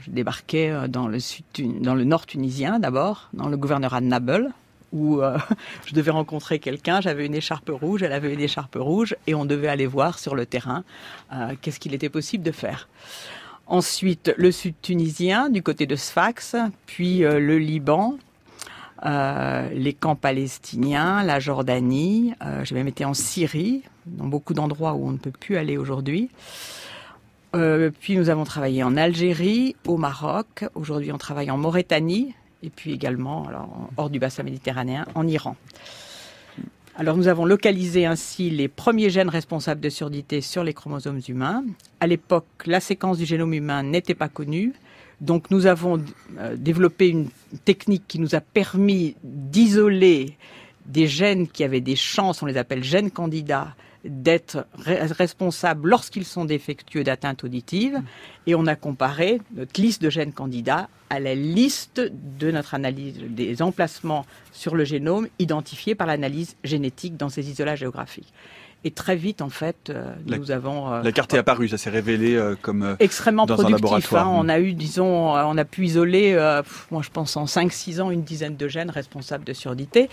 [0.00, 4.48] je débarquais dans le, nord tunisien d'abord, dans le gouvernorat de Nablus,
[4.92, 5.20] où
[5.86, 9.44] je devais rencontrer quelqu'un, j'avais une écharpe rouge, elle avait une écharpe rouge, et on
[9.44, 10.82] devait aller voir sur le terrain
[11.60, 12.88] qu'est-ce qu'il était possible de faire.
[13.66, 18.16] Ensuite, le sud tunisien, du côté de Sfax, puis le Liban,
[19.04, 22.34] euh, les camps palestiniens, la Jordanie.
[22.44, 25.76] Euh, J'ai même été en Syrie, dans beaucoup d'endroits où on ne peut plus aller
[25.76, 26.30] aujourd'hui.
[27.54, 30.64] Euh, puis nous avons travaillé en Algérie, au Maroc.
[30.74, 35.56] Aujourd'hui, on travaille en Mauritanie et puis également, alors, hors du bassin méditerranéen, en Iran.
[36.96, 41.62] Alors nous avons localisé ainsi les premiers gènes responsables de surdité sur les chromosomes humains.
[42.00, 44.72] À l'époque, la séquence du génome humain n'était pas connue.
[45.20, 46.02] Donc nous avons
[46.38, 47.28] euh, développé une
[47.64, 50.36] technique qui nous a permis d'isoler
[50.86, 56.44] des gènes qui avaient des chances, on les appelle gènes candidats, d'être responsables lorsqu'ils sont
[56.44, 58.00] défectueux d'atteinte auditive.
[58.46, 62.00] Et on a comparé notre liste de gènes candidats à la liste
[62.38, 67.76] de notre analyse des emplacements sur le génome identifiés par l'analyse génétique dans ces isolats
[67.76, 68.32] géographiques.
[68.84, 70.92] Et très vite, en fait, euh, nous avons...
[70.92, 72.96] Euh, la carte est apparue, ça s'est révélé euh, comme...
[73.00, 73.74] extrêmement dans productif.
[73.74, 74.28] Un laboratoire.
[74.28, 74.36] Hein.
[74.36, 76.34] On a eu, disons, on a pu isoler,
[76.92, 80.08] moi je pense en 5-6 ans, une dizaine de gènes responsables de surdité.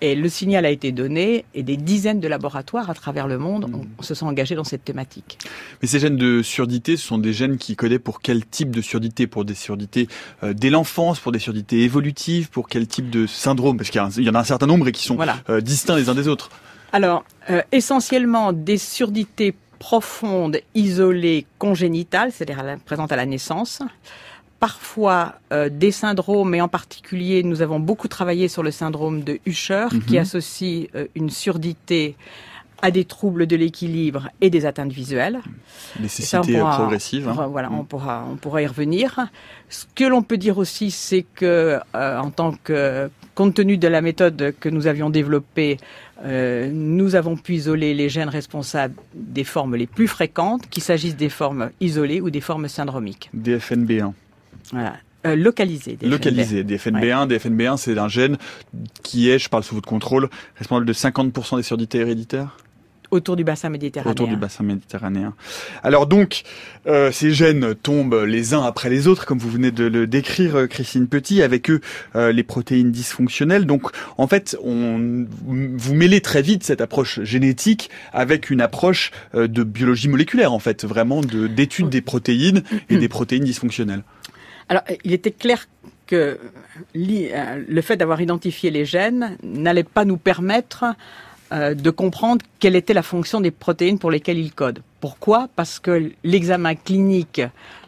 [0.00, 3.70] Et le signal a été donné et des dizaines de laboratoires à travers le monde
[3.70, 4.02] mm.
[4.02, 5.38] se sont engagés dans cette thématique.
[5.80, 8.82] Mais ces gènes de surdité, ce sont des gènes qui codaient pour quel type de
[8.82, 9.26] surdité?
[9.26, 10.08] Pour des surdités
[10.42, 13.76] dès l'enfance, pour des surdités évolutives, pour quel type de syndrome?
[13.76, 15.18] Parce qu'il y, en a un certain nombre et qui sont
[15.62, 16.50] distincts les uns des autres.
[16.92, 23.82] Alors, euh, essentiellement des surdités profondes, isolées, congénitales, c'est-à-dire présentes à la naissance.
[24.60, 29.40] Parfois euh, des syndromes, et en particulier, nous avons beaucoup travaillé sur le syndrome de
[29.44, 30.20] Usher, qui mhm.
[30.20, 32.16] associe euh, une surdité
[32.80, 35.40] à des troubles de l'équilibre et des atteintes visuelles.
[36.00, 37.28] Nécessité progressive.
[37.28, 37.48] Hein.
[37.50, 37.86] Voilà, on mm.
[37.86, 39.26] pourra, on pourra y revenir.
[39.70, 44.00] Ce que l'on peut dire aussi, c'est que, en tant que, compte tenu de la
[44.00, 45.78] méthode que nous avions développée,
[46.24, 51.16] euh, nous avons pu isoler les gènes responsables des formes les plus fréquentes, qu'il s'agisse
[51.16, 53.30] des formes isolées ou des formes syndromiques.
[53.36, 54.12] DFNB1.
[54.72, 54.94] Voilà.
[55.26, 55.96] Euh, localisé.
[56.02, 56.64] Localisé.
[56.64, 57.28] DFNB1.
[57.28, 58.36] DFNB1, c'est un gène
[59.02, 62.56] qui est, je parle sous votre contrôle, responsable de 50% des surdités héréditaires
[63.14, 64.10] Autour du bassin méditerranéen.
[64.10, 65.34] Autour du bassin méditerranéen.
[65.84, 66.42] Alors donc,
[66.88, 70.56] euh, ces gènes tombent les uns après les autres, comme vous venez de le décrire,
[70.56, 71.80] euh, Christine Petit, avec eux
[72.16, 73.66] euh, les protéines dysfonctionnelles.
[73.66, 73.82] Donc,
[74.18, 80.08] en fait, on, vous mêlez très vite cette approche génétique avec une approche de biologie
[80.08, 84.02] moléculaire, en fait, vraiment d'étude des protéines et des protéines dysfonctionnelles.
[84.68, 85.68] Alors, il était clair
[86.08, 86.40] que
[86.94, 90.84] le fait d'avoir identifié les gènes n'allait pas nous permettre
[91.52, 94.80] euh, de comprendre quelle était la fonction des protéines pour lesquelles ils codent.
[95.00, 95.48] Pourquoi?
[95.56, 97.42] Parce que l'examen clinique,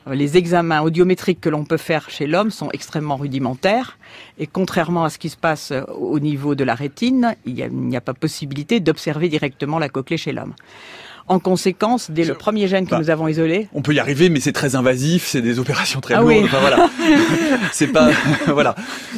[0.06, 3.98] euh, les examens audiométriques que l'on peut faire chez l'homme sont extrêmement rudimentaires
[4.38, 7.96] et contrairement à ce qui se passe euh, au niveau de la rétine, il n'y
[7.96, 10.54] a, a, pas possibilité d'observer directement la cochlée chez l'homme.
[11.28, 14.28] En conséquence, dès le premier gène que bah, nous avons isolé, on peut y arriver,
[14.28, 16.44] mais c'est très invasif, c'est des opérations très ah lourdes.
[16.44, 16.88] Enfin, voilà,
[17.72, 18.10] c'est pas
[18.46, 18.76] voilà.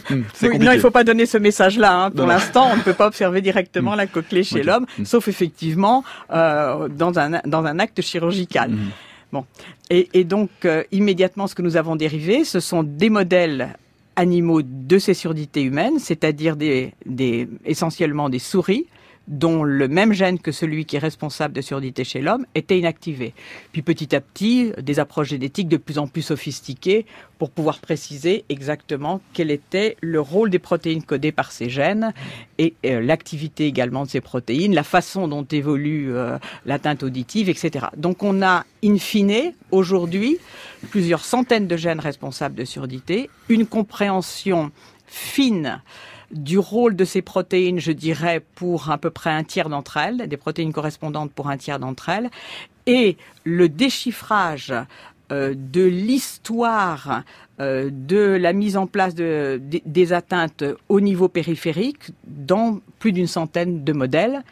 [0.09, 2.05] Hmm, oui, non, il faut pas donner ce message-là.
[2.05, 2.11] Hein.
[2.11, 5.05] Pour l'instant, on ne peut pas observer directement la cochlée chez l'homme, hmm.
[5.05, 8.71] sauf effectivement euh, dans un dans un acte chirurgical.
[8.71, 8.91] Hmm.
[9.31, 9.45] Bon,
[9.91, 13.77] et, et donc euh, immédiatement, ce que nous avons dérivé, ce sont des modèles
[14.17, 18.87] animaux de ces surdités humaines, c'est-à-dire des, des essentiellement des souris
[19.29, 23.35] dont le même gène que celui qui est responsable de surdité chez l'homme était inactivé.
[23.73, 27.07] Puis petit à petit, des approches génétiques de plus en plus sophistiquées
[27.39, 32.13] pour pouvoir préciser exactement quel était le rôle des protéines codées par ces gènes
[32.57, 37.87] et euh, l'activité également de ces protéines, la façon dont évolue euh, l'atteinte auditive, etc.
[37.97, 40.39] Donc on a in fine aujourd'hui
[40.91, 44.71] plusieurs centaines de gènes responsables de surdité, une compréhension
[45.07, 45.81] fine
[46.31, 50.29] du rôle de ces protéines, je dirais, pour à peu près un tiers d'entre elles,
[50.29, 52.31] des protéines correspondantes pour un tiers d'entre elles,
[52.87, 54.75] et le déchiffrage
[55.31, 57.23] euh, de l'histoire
[57.61, 63.27] euh, de la mise en place de, des atteintes au niveau périphérique dans plus d'une
[63.27, 64.43] centaine de modèles.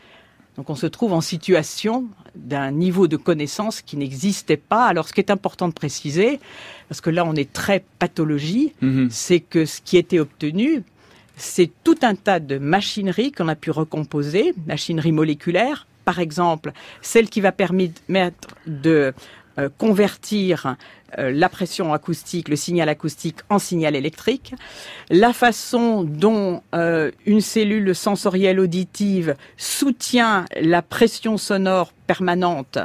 [0.56, 4.86] Donc on se trouve en situation d'un niveau de connaissance qui n'existait pas.
[4.86, 6.40] Alors ce qui est important de préciser,
[6.88, 9.08] parce que là on est très pathologie, mm-hmm.
[9.10, 10.82] c'est que ce qui était obtenu,
[11.36, 16.72] c'est tout un tas de machinerie qu'on a pu recomposer, machinerie moléculaire, par exemple,
[17.02, 19.12] celle qui va permettre de
[19.58, 20.76] euh, convertir
[21.18, 24.54] euh, la pression acoustique, le signal acoustique en signal électrique,
[25.10, 32.78] la façon dont euh, une cellule sensorielle auditive soutient la pression sonore permanente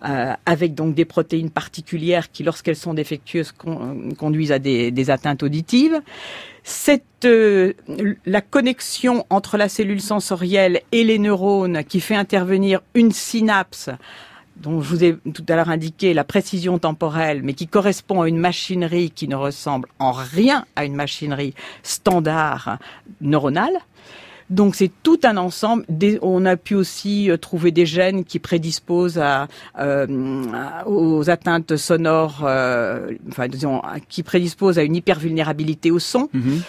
[0.00, 3.52] avec donc des protéines particulières qui, lorsqu'elles sont défectueuses,
[4.18, 6.00] conduisent à des atteintes auditives
[6.66, 7.74] cette euh,
[8.26, 13.88] la connexion entre la cellule sensorielle et les neurones qui fait intervenir une synapse
[14.56, 18.28] dont je vous ai tout à l'heure indiqué la précision temporelle, mais qui correspond à
[18.28, 21.54] une machinerie qui ne ressemble en rien à une machinerie
[21.84, 22.78] standard
[23.20, 23.78] neuronale.
[24.50, 25.84] Donc c'est tout un ensemble.
[26.22, 30.06] On a pu aussi euh, trouver des gènes qui prédisposent à, euh,
[30.86, 36.28] aux atteintes sonores, euh, enfin disons, qui prédisposent à une hypervulnérabilité au son.
[36.32, 36.62] Mhm.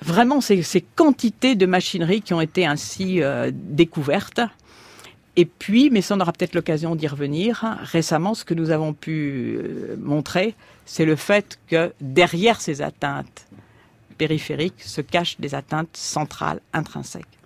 [0.00, 3.20] Vraiment, c'est ces quantités de machinerie qui ont été ainsi
[3.52, 4.40] découvertes.
[5.36, 8.94] Et puis, mais ça on aura peut-être l'occasion d'y revenir, récemment, ce que nous avons
[8.94, 9.60] pu
[10.00, 10.56] montrer,
[10.86, 13.46] c'est le fait que derrière ces atteintes
[14.22, 17.41] périphériques se cachent des atteintes centrales intrinsèques.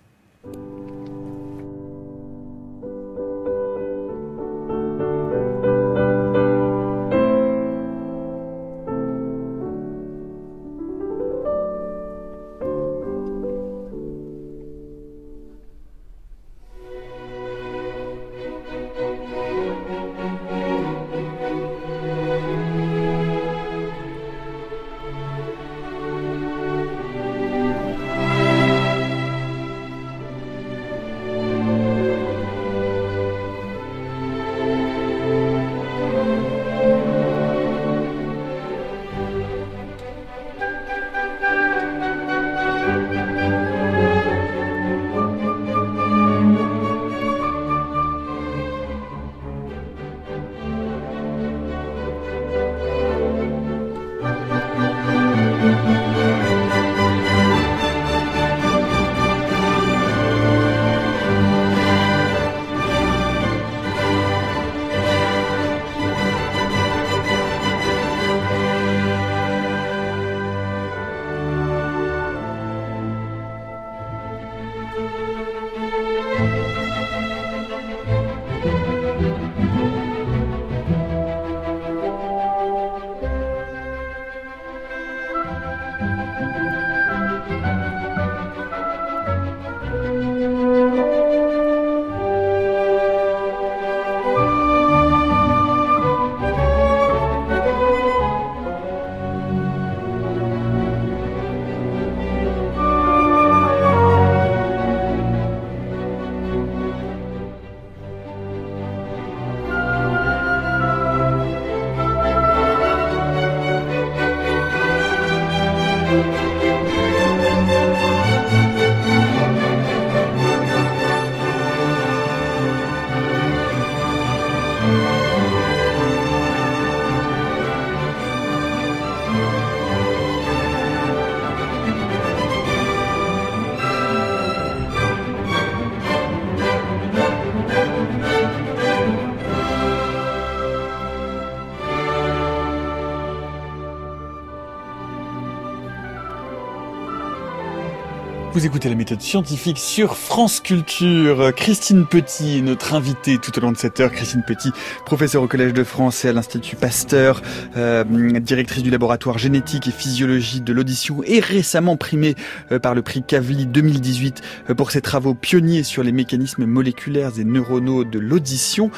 [148.57, 151.53] Vous écoutez la méthode scientifique sur France Culture.
[151.55, 154.11] Christine Petit, notre invitée tout au long de cette heure.
[154.11, 154.71] Christine Petit,
[155.05, 157.43] professeure au Collège de France et à l'Institut Pasteur,
[157.77, 158.03] euh,
[158.39, 162.33] directrice du laboratoire génétique et physiologie de l'audition et récemment primée
[162.71, 164.41] euh, par le prix Kavli 2018
[164.71, 168.89] euh, pour ses travaux pionniers sur les mécanismes moléculaires et neuronaux de l'audition.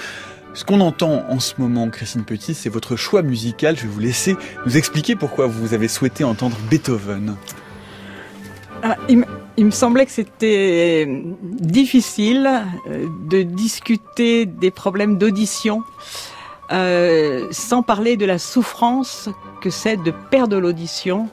[0.54, 3.76] Ce qu'on entend en ce moment, Christine Petit, c'est votre choix musical.
[3.76, 7.36] Je vais vous laisser nous expliquer pourquoi vous avez souhaité entendre Beethoven.
[8.82, 8.96] Ah,
[9.66, 11.08] me semblait que c'était
[11.42, 12.50] difficile
[12.88, 15.84] euh, de discuter des problèmes d'audition
[16.72, 19.30] euh, sans parler de la souffrance
[19.62, 21.30] que c'est de perdre l'audition.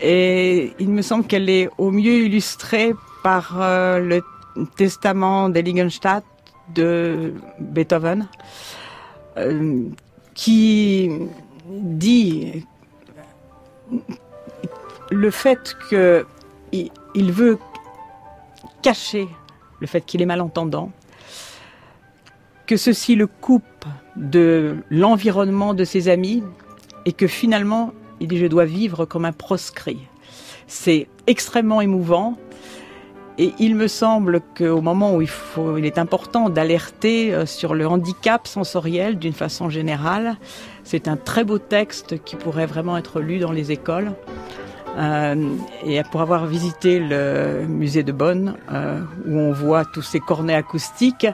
[0.00, 4.22] Et il me semble qu'elle est au mieux illustrée par euh, le
[4.76, 6.24] testament d'Eligenstadt
[6.74, 8.28] de Beethoven,
[10.34, 11.10] qui
[11.68, 12.64] dit
[15.10, 16.24] le fait que
[17.14, 17.58] il veut
[18.82, 19.28] cacher
[19.80, 20.90] le fait qu'il est malentendant,
[22.66, 23.84] que ceci le coupe
[24.16, 26.42] de l'environnement de ses amis
[27.04, 30.00] et que finalement, il dit je dois vivre comme un proscrit.
[30.66, 32.36] C'est extrêmement émouvant
[33.38, 38.46] et il me semble qu'au moment où il, est important d'alerter euh, sur le handicap
[38.46, 40.36] sensoriel d'une façon générale,
[40.84, 44.12] c'est un très beau texte qui pourrait vraiment être lu dans les écoles.
[44.96, 50.20] Euh, et pour avoir visité le musée de Bonn, euh, où on voit tous ces
[50.20, 51.26] cornets acoustiques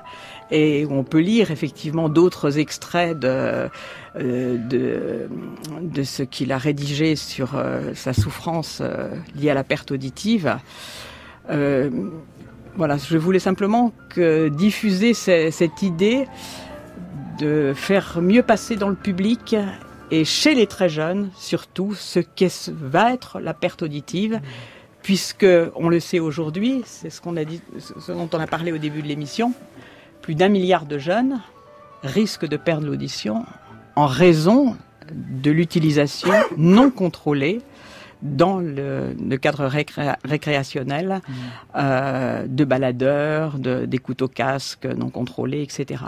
[0.51, 3.68] et où on peut lire effectivement d'autres extraits de,
[4.16, 5.29] euh,
[5.81, 7.61] de, ce qu'il a rédigé sur
[7.94, 8.83] sa souffrance
[9.35, 10.57] liée à la perte auditive.
[11.49, 16.27] voilà, je voulais simplement diffuser cette idée
[17.38, 19.57] de faire mieux passer dans le public
[20.11, 24.41] et chez les très jeunes, surtout, ce qu'est va être la perte auditive,
[25.03, 28.72] puisque on le sait aujourd'hui, c'est ce qu'on a dit, ce dont on a parlé
[28.72, 29.53] au début de l'émission,
[30.22, 31.41] plus d'un milliard de jeunes
[32.03, 33.45] risquent de perdre l'audition
[33.97, 34.76] en raison
[35.12, 37.61] de l'utilisation non contrôlée
[38.22, 39.70] dans le, cadre
[40.24, 41.32] récréationnel mmh.
[41.76, 46.03] euh, de baladeurs, de, des couteaux casques non contrôlés, etc.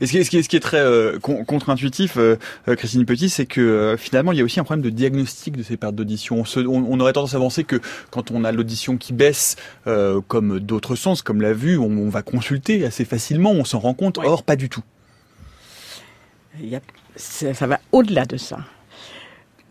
[0.00, 2.36] Et ce qui est, ce qui est, ce qui est très euh, con- contre-intuitif, euh,
[2.76, 5.62] Christine Petit, c'est que euh, finalement, il y a aussi un problème de diagnostic de
[5.62, 6.36] ces pertes d'audition.
[6.40, 7.80] On, se- on- on aurait tendance à penser que
[8.10, 12.08] quand on a l'audition qui baisse, euh, comme d'autres sens, comme la vue, on, on
[12.08, 14.18] va consulter assez facilement, on s'en rend compte.
[14.18, 14.24] Oui.
[14.26, 14.82] Or, pas du tout.
[16.60, 16.80] Il y a-
[17.16, 18.58] ça, ça va au-delà de ça.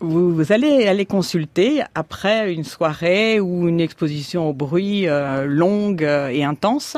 [0.00, 6.02] Vous, vous allez aller consulter après une soirée ou une exposition au bruit euh, longue
[6.02, 6.96] et intense.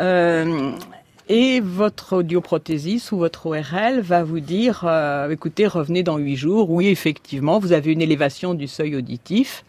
[0.00, 0.72] Euh,
[1.32, 6.70] et votre audioprothésiste ou votre ORL va vous dire, euh, écoutez, revenez dans huit jours.
[6.70, 9.64] Oui, effectivement, vous avez une élévation du seuil auditif.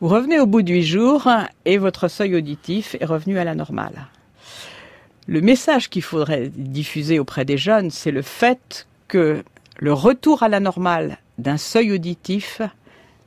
[0.00, 1.28] Vous revenez au bout de huit jours
[1.64, 4.06] et votre seuil auditif est revenu à la normale.
[5.26, 9.42] Le message qu'il faudrait diffuser auprès des jeunes, c'est le fait que
[9.78, 12.62] le retour à la normale d'un seuil auditif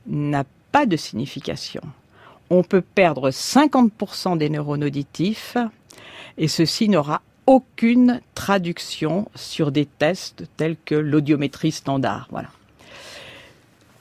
[0.06, 1.82] n'a pas de signification.
[2.48, 5.58] On peut perdre 50% des neurones auditifs
[6.38, 12.28] et ceci n'aura aucune traduction sur des tests tels que l'audiométrie standard.
[12.30, 12.48] Voilà.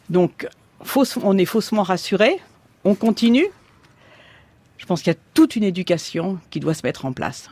[0.09, 0.47] Donc,
[1.21, 2.39] on est faussement rassuré,
[2.83, 3.47] on continue.
[4.77, 7.49] Je pense qu'il y a toute une éducation qui doit se mettre en place.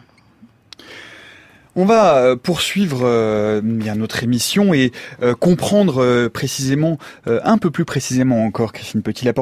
[1.78, 4.92] On va euh, poursuivre euh, bien notre émission et
[5.22, 9.34] euh, comprendre précisément, un peu plus précisément encore, Christine Petit, la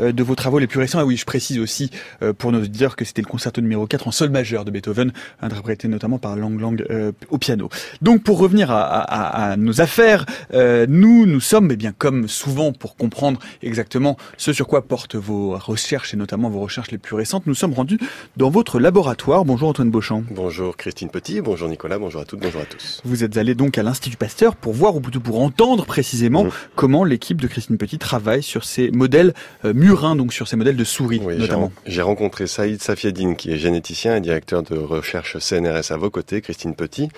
[0.00, 0.98] de vos travaux les plus récents.
[0.98, 1.90] Ah oui, je précise aussi
[2.38, 5.88] pour nos auditeurs que c'était le concerto numéro 4 en sol majeur de Beethoven, interprété
[5.88, 6.84] notamment par Lang Lang
[7.30, 7.68] au piano.
[8.02, 13.40] Donc pour revenir à, nos affaires, nous, nous sommes, eh bien comme souvent pour comprendre
[13.62, 17.54] exactement ce sur quoi portent vos recherches et notamment vos recherches les plus récentes, nous
[17.54, 17.98] sommes rendus
[18.36, 19.44] dans votre laboratoire.
[19.44, 20.24] Bonjour Antoine Beauchamp.
[20.30, 23.00] Bonjour Christine Petit, bonjour Nicolas, bonjour à toutes, bonjour à tous.
[23.04, 26.50] Vous êtes allé donc à l'Institut Pasteur pour voir ou plutôt pour entendre précisément Mhm.
[26.74, 30.76] comment l'équipe de Christine Petit travaille sur ces modèles euh, murins, donc sur ces modèles
[30.76, 31.70] de souris Oui, notamment.
[31.86, 36.40] J'ai rencontré Saïd Safiedine, qui est généticien et directeur de recherche CNRS à vos côtés,
[36.40, 37.08] Christine Petit.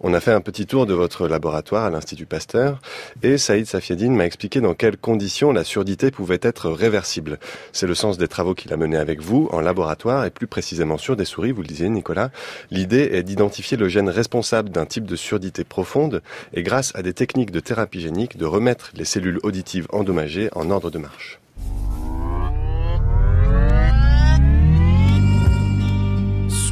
[0.00, 2.80] On a fait un petit tour de votre laboratoire à l'Institut Pasteur
[3.22, 7.38] et Saïd Safiedine m'a expliqué dans quelles conditions la surdité pouvait être réversible.
[7.72, 10.98] C'est le sens des travaux qu'il a menés avec vous en laboratoire et plus précisément
[10.98, 12.30] sur des souris, vous le disiez Nicolas.
[12.70, 16.22] L'idée est d'identifier le gène responsable d'un type de surdité profonde
[16.52, 20.70] et grâce à des techniques de thérapie génique de remettre les cellules auditives endommagées en
[20.70, 21.40] ordre de marche.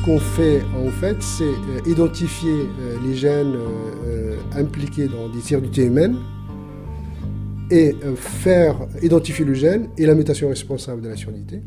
[0.05, 3.55] Qu'on fait en fait, c'est euh, identifier euh, les gènes
[4.07, 6.17] euh, impliqués dans des surdités humaines
[7.71, 11.63] et faire identifier le gène et la mutation responsable de la surdité.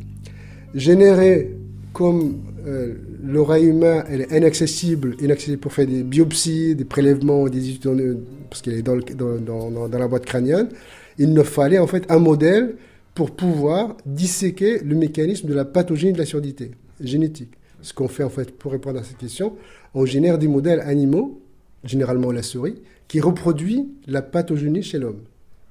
[0.75, 1.55] Générer,
[1.93, 7.69] comme euh, l'oreille humaine elle est inaccessible, inaccessible pour faire des biopsies, des prélèvements, des
[7.69, 8.19] études,
[8.49, 10.69] parce qu'elle est dans, la boîte crânienne,
[11.17, 12.75] il nous fallait en fait un modèle
[13.15, 16.71] pour pouvoir disséquer le mécanisme de la pathogénie de la surdité
[17.01, 17.53] génétique.
[17.87, 19.53] Ce qu'on fait en fait pour répondre à cette question,
[19.93, 21.39] on génère des modèles animaux,
[21.85, 25.21] généralement la souris, qui reproduit la pathogénie chez l'homme,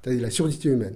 [0.01, 0.95] c'est-à-dire la surdité humaine.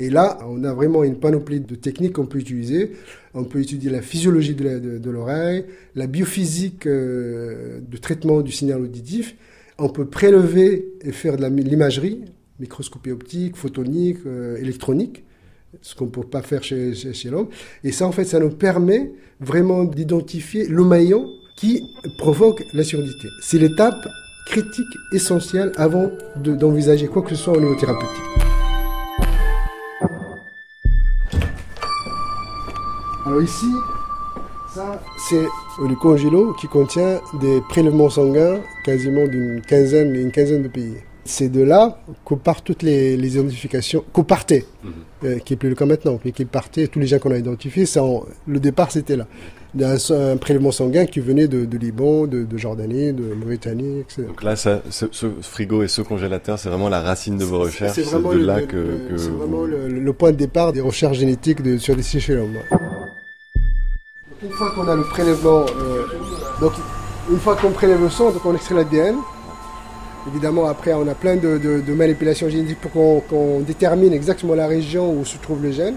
[0.00, 2.94] Et là, on a vraiment une panoplie de techniques qu'on peut utiliser.
[3.32, 9.36] On peut étudier la physiologie de l'oreille, la biophysique euh, de traitement du signal auditif.
[9.78, 12.24] On peut prélever et faire de l'imagerie,
[12.58, 15.22] microscopie optique, photonique, euh, électronique,
[15.82, 16.92] ce qu'on ne peut pas faire chez,
[17.30, 17.48] l'homme.
[17.84, 19.10] Et ça, en fait, ça nous permet
[19.40, 21.82] vraiment d'identifier le maillon qui
[22.18, 23.28] provoque la surdité.
[23.42, 23.94] C'est l'étape
[24.46, 28.22] critique essentielle avant de- d'envisager quoi que ce soit au niveau thérapeutique.
[33.24, 33.66] Alors ici,
[34.72, 35.46] ça, c'est
[35.82, 40.94] le congélo qui contient des prélèvements sanguins quasiment d'une quinzaine, une quinzaine de pays.
[41.26, 44.64] C'est de là que partent toutes les, les identifications, qu'au partait,
[45.24, 47.36] euh, qui est plus le cas maintenant, mais qui partait, tous les gens qu'on a
[47.38, 49.26] identifiés, ça, en- le départ c'était là.
[49.78, 49.96] Un,
[50.32, 54.22] un prélèvement sanguin qui venait de, de Liban, de, de Jordanie, de Mauritanie, etc.
[54.28, 57.58] Donc là, ça, ce, ce frigo et ce congélateur, c'est vraiment la racine de vos
[57.58, 57.94] recherches.
[57.96, 60.30] C'est vraiment, de le, là le- que, le- que c'est vous- vraiment le, le point
[60.32, 62.54] de départ des recherches génétiques de, sur l'homme.
[62.54, 62.80] Donc,
[64.42, 66.04] Une fois qu'on a le prélèvement, euh,
[66.60, 66.72] donc
[67.30, 69.16] une fois qu'on prélève le sang, donc on extrait l'ADN.
[70.28, 74.66] Évidemment, après, on a plein de, de- de manipulations génétiques pour qu'on détermine exactement la
[74.66, 75.94] région où se trouve le gène.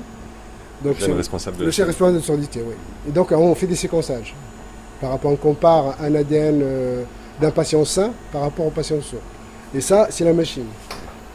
[0.84, 2.75] Donc, gène responsable de le gène responsable de surdité, oui.
[3.07, 4.36] Et donc, on fait des séquençages.
[5.01, 7.03] Par rapport, on compare un ADN euh,
[7.41, 9.19] d'un patient sain par rapport au patient sourd.
[9.73, 10.65] Et ça, c'est la machine.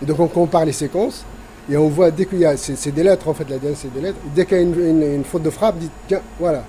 [0.03, 1.25] Et donc, on compare les séquences
[1.71, 4.01] et on voit dès qu'il y a, c'est des lettres en fait, l'ADN c'est des
[4.01, 4.19] lettres.
[4.27, 6.63] Et dès qu'il y a une, une- une faute de frappe, dit tiens, voilà,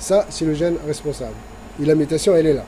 [0.00, 1.34] ça c'est le gène responsable.
[1.80, 2.64] Et la mutation, elle est là.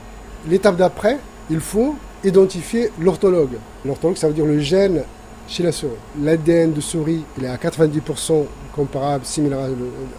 [0.49, 1.17] L'étape d'après,
[1.49, 1.95] il faut
[2.25, 3.57] identifier l'orthologue.
[3.85, 5.03] L'orthologue, ça veut dire le gène
[5.47, 5.93] chez la souris.
[6.21, 8.45] L'ADN de souris, il est à 90%
[8.75, 9.59] comparable, similaire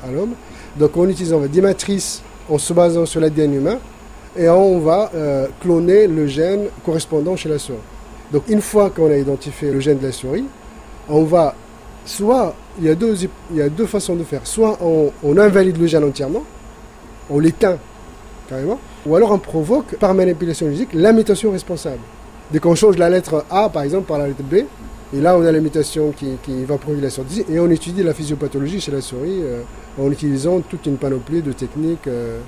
[0.05, 0.35] à, l'homme.
[0.77, 3.79] Donc, en utilisant des matrices, en se basant sur l'ADN humain,
[4.37, 7.79] et on va euh, cloner le gène correspondant chez la souris.
[8.33, 10.45] Donc une fois qu'on a identifié le gène de la souris,
[11.09, 11.55] on va
[12.05, 13.17] soit, il y a deux,
[13.51, 16.43] il y a deux façons de faire, soit on invalide le gène entièrement,
[17.31, 17.79] on l'éteint
[18.49, 22.01] carrément, ou alors on provoque par manipulation logique la mutation responsable.
[22.51, 24.55] Dès qu'on change la lettre A par exemple par la lettre B,
[25.15, 28.03] et là, on a la mutation qui, qui va produire la sortie et on étudie
[28.03, 29.63] la physiopathologie chez la souris euh,
[30.01, 32.09] en utilisant toute une panoplie de techniques.
[32.09, 32.41] euh.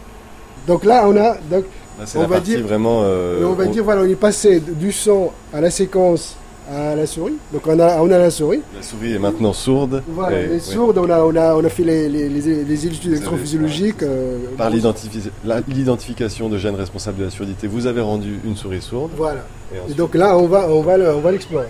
[0.67, 1.65] Donc là, on a, donc,
[2.05, 3.03] c'est On la va dire- vraiment.
[3.05, 6.35] euh, on va on- dire, voilà, on est passé du son à la séquence
[6.71, 7.35] à la souris.
[7.53, 8.61] Donc on a, on a la souris.
[8.77, 10.03] La souris est maintenant sourde.
[10.09, 12.87] Voilà, elle est sourde, on a, on, a, on a fait les, les, les, les
[12.87, 14.03] études électrophysiologiques.
[14.03, 19.11] euh, Par l'identification de gènes responsables de la surdité, vous avez rendu une souris sourde.
[19.17, 19.45] Voilà.
[19.89, 21.69] Et donc là, on va, on va, on va l'explorer.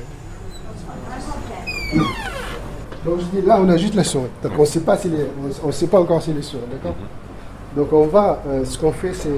[3.05, 4.29] Donc je dis là, on a juste la souris.
[4.43, 5.09] Donc on sait pas si
[5.65, 6.97] on, on sait pas encore si les sourds, d'accord?
[7.77, 9.29] Donc on va, euh, ce qu'on fait, c'est,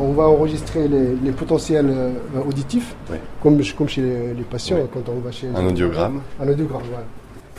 [0.00, 2.12] on va enregistrer les, les potentiels euh,
[2.48, 2.96] auditifs,
[3.42, 6.22] comme, comme chez les, les patients quand on va chez Un audiogramme.
[6.40, 7.04] Un audiogramme, voilà.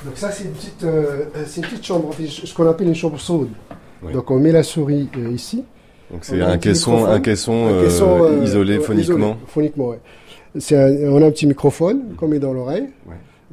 [0.03, 3.19] Donc ça, c'est une petite, euh, c'est une petite chambre, ce qu'on appelle une chambre
[3.19, 3.49] sourde.
[4.03, 4.13] Oui.
[4.13, 5.63] Donc on met la souris ici.
[6.11, 9.37] Donc On c'est un caisson, un caisson, Un caisson, isolé phoniquement.
[9.47, 9.99] phoniquement, ouais.
[10.57, 12.87] C'est on a un petit microphone qu'on met dans l'oreille.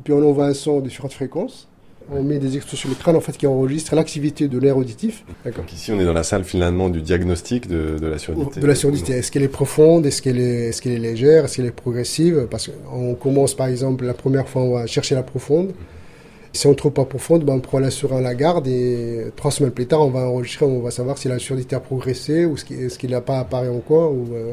[0.04, 1.68] Puis on envoie un son de différentes fréquences.
[2.10, 5.24] On met des extraits sur le crâne en fait qui enregistrent l'activité de l'air auditif.
[5.44, 8.60] Donc ici, on est dans la salle finalement du diagnostic de, de la surdité.
[8.60, 9.12] De la surdité.
[9.12, 10.06] Est-ce qu'elle est profonde?
[10.06, 11.44] Est-ce qu'elle est, est-ce qu'elle est légère?
[11.44, 12.46] Est-ce qu'elle est progressive?
[12.50, 15.72] Parce qu'on commence par exemple la première fois on va chercher la profonde.
[16.54, 19.24] Si on ne trouve pas profonde, ben, on prend la souris en la garde et
[19.36, 22.44] trois semaines plus tard on va enregistrer, on va savoir si la surdité a progressé
[22.44, 24.12] ou ce est-ce qu'il n'a pas apparu encore.
[24.12, 24.52] Ou, euh,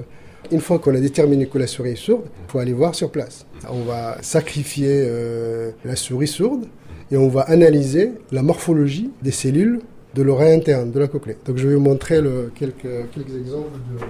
[0.49, 3.11] Une fois qu'on a déterminé que la souris est sourde, il faut aller voir sur
[3.11, 3.45] place.
[3.69, 6.65] On va sacrifier euh, la souris sourde
[7.11, 9.81] et on va analyser la morphologie des cellules
[10.15, 11.37] de l'oreille interne, de la cochlée.
[11.45, 12.81] Donc je vais vous montrer le- quelques,
[13.13, 13.99] quelques exemples de...
[13.99, 14.05] Vous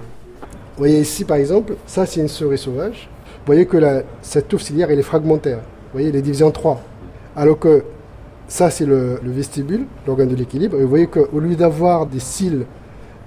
[0.78, 3.08] voyez ici par exemple, ça c'est une souris sauvage.
[3.40, 5.58] Vous voyez que la, cette touffe ciliaire elle est fragmentaire.
[5.58, 6.80] Vous voyez, elle est divisée en trois.
[7.36, 7.82] Alors que
[8.48, 10.78] ça c'est le, le vestibule, l'organe de l'équilibre.
[10.78, 12.64] Et vous voyez qu'au lieu d'avoir des cils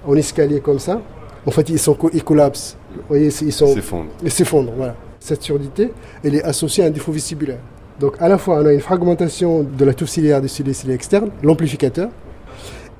[0.06, 1.00] en escalier comme ça,
[1.46, 2.76] en fait ils, sont, ils collapsent.
[2.94, 4.10] Vous voyez, ils sont, s'effondre.
[4.24, 4.72] et s'effondre.
[4.76, 4.94] Voilà.
[5.20, 7.58] Cette surdité, elle est associée à un défaut vestibulaire.
[8.00, 10.94] Donc à la fois, on a une fragmentation de la touffe ciliaire des ciliés ciliés
[10.94, 12.08] externes, l'amplificateur,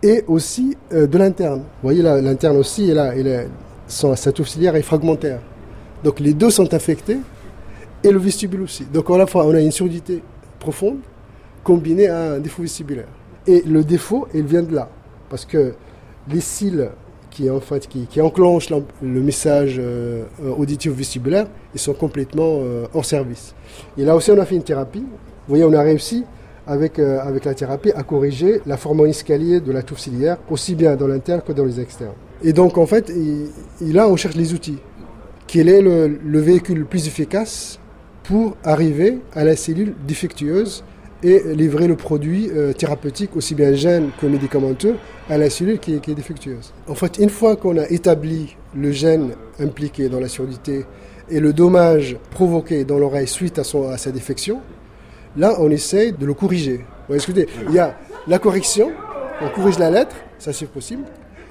[0.02, 1.60] et aussi euh, de l'interne.
[1.60, 3.12] Vous voyez là, l'interne aussi, a-
[3.88, 5.40] son- sa touffe ciliaire est fragmentaire.
[6.04, 7.18] Donc les deux sont affectés,
[8.02, 8.84] et le vestibule aussi.
[8.84, 10.22] Donc à la fois, on a une surdité
[10.60, 10.98] profonde
[11.62, 13.08] combinée à un défaut vestibulaire.
[13.46, 14.88] Et le défaut, il vient de là.
[15.30, 15.72] Parce que
[16.28, 16.88] les cils
[17.34, 20.24] qui, en fait, qui, qui enclenchent le message euh,
[20.56, 23.54] auditif vestibulaire, ils sont complètement euh, en service.
[23.98, 25.00] Et là aussi, on a fait une thérapie.
[25.00, 26.24] Vous voyez, on a réussi
[26.66, 30.38] avec, euh, avec la thérapie à corriger la forme en escalier de la touffe ciliaire,
[30.48, 32.14] aussi bien dans l'interne que dans les externes.
[32.42, 33.12] Et donc, en fait,
[33.80, 34.78] il, là, on cherche les outils.
[35.46, 37.78] Quel est le véhicule le plus efficace
[38.22, 40.82] pour arriver à la cellule défectueuse
[41.24, 44.96] et livrer le produit euh, thérapeutique, aussi bien gène que médicamenteux,
[45.30, 46.74] à la cellule qui est, défectueuse.
[46.86, 50.84] En fait, une fois qu'on a établi le gène impliqué dans la surdité
[51.30, 54.60] et le dommage provoqué dans l'oreille suite à, sa défection,
[55.36, 56.84] là, on essaye de le corriger.
[57.08, 57.96] Il y a
[58.28, 58.92] la correction,
[59.40, 61.04] on corrige la lettre, ça c'est possible,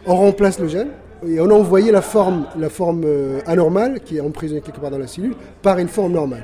[0.05, 0.89] on remplace le gène,
[1.27, 4.91] et on a envoyé la forme, la forme euh, anormale, qui est emprisonnée quelque part
[4.91, 6.43] dans la cellule, par une forme normale,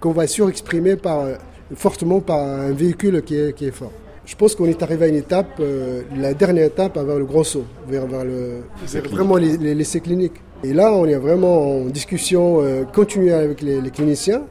[0.00, 1.34] qu'on va surexprimer par, euh,
[1.74, 3.92] fortement par un véhicule qui est, qui est fort.
[4.26, 7.44] Je pense qu'on est arrivé à une étape, euh, la dernière étape, vers le grand
[7.44, 8.62] saut, vers, vers le,
[9.10, 10.32] vraiment les- les- l'essai clinique.
[10.62, 14.44] Et là, on est vraiment en discussion euh, continue avec les, les cliniciens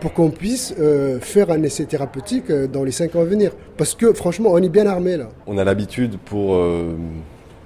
[0.00, 3.52] pour qu'on puisse euh, faire un essai thérapeutique euh, dans les cinq ans à venir.
[3.76, 5.28] Parce que franchement, on est bien armé là.
[5.46, 6.58] On a l'habitude pour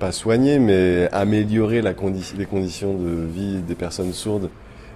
[0.01, 4.49] pas soigner, mais améliorer la condi- les conditions de vie des personnes sourdes,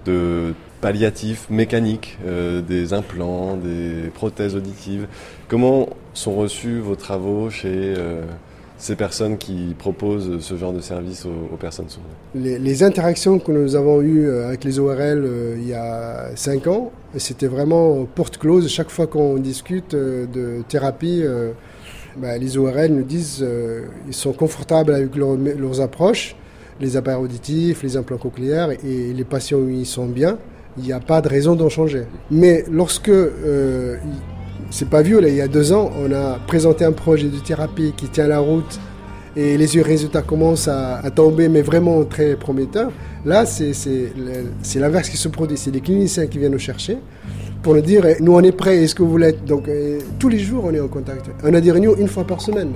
[0.05, 0.53] de
[0.85, 5.07] palliatifs mécaniques, euh, des implants, des prothèses auditives.
[5.47, 8.21] Comment sont reçus vos travaux chez euh,
[8.77, 12.05] ces personnes qui proposent ce genre de service aux, personnes sourdes?
[12.35, 15.27] Les, interactions que nous avons eues euh, avec les ORL
[15.57, 18.69] il y a cinq ans, c'était vraiment porte close.
[18.69, 21.23] Chaque fois qu'on discute de thérapie,
[22.15, 26.35] bah, les ORL nous disent euh, ils sont confortables avec leur- leurs approches,
[26.79, 30.37] les appareils auditifs, les implants cochléaires, et les patients ils sont bien.
[30.77, 32.03] Il n'y a pas de raison d'en changer.
[32.29, 33.97] Mais lorsque euh,
[34.71, 37.37] c'est pas vieux, là, il y a deux ans, on a présenté un projet de
[37.37, 38.79] thérapie qui tient la route
[39.37, 42.91] et les résultats commencent à, tomber, mais vraiment très prometteurs.
[43.25, 43.73] Là, c'est
[44.75, 45.57] l'inverse qui se produit.
[45.57, 46.97] C'est les cliniciens qui viennent nous chercher
[47.65, 49.43] pour nous dire eh, nous on est prêts, est-ce que vous l'êtes?
[49.43, 51.31] Donc eh, tous les jours on est en contact.
[51.43, 52.73] On a des réunions une fois par semaine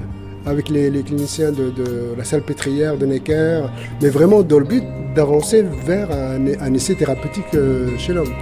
[0.47, 3.65] avec les, les cliniciens de, de la salle pétrière de Necker,
[4.01, 4.83] mais vraiment dans le but
[5.15, 8.33] d'avancer vers un, un, essai thérapeutique euh, chez l'homme.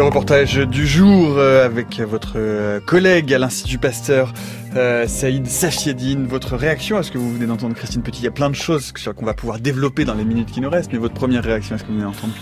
[0.00, 4.32] Le reportage du jour euh, avec votre euh, collègue à l'Institut Pasteur,
[4.76, 6.26] euh, Saïd Safiedine.
[6.26, 8.22] Votre réaction à ce que vous venez d'entendre, Christine Petit?
[8.22, 10.70] Il y a plein de choses qu'on va pouvoir développer dans les minutes qui nous
[10.70, 12.32] restent, mais votre première réaction à ce que vous venez d'entendre?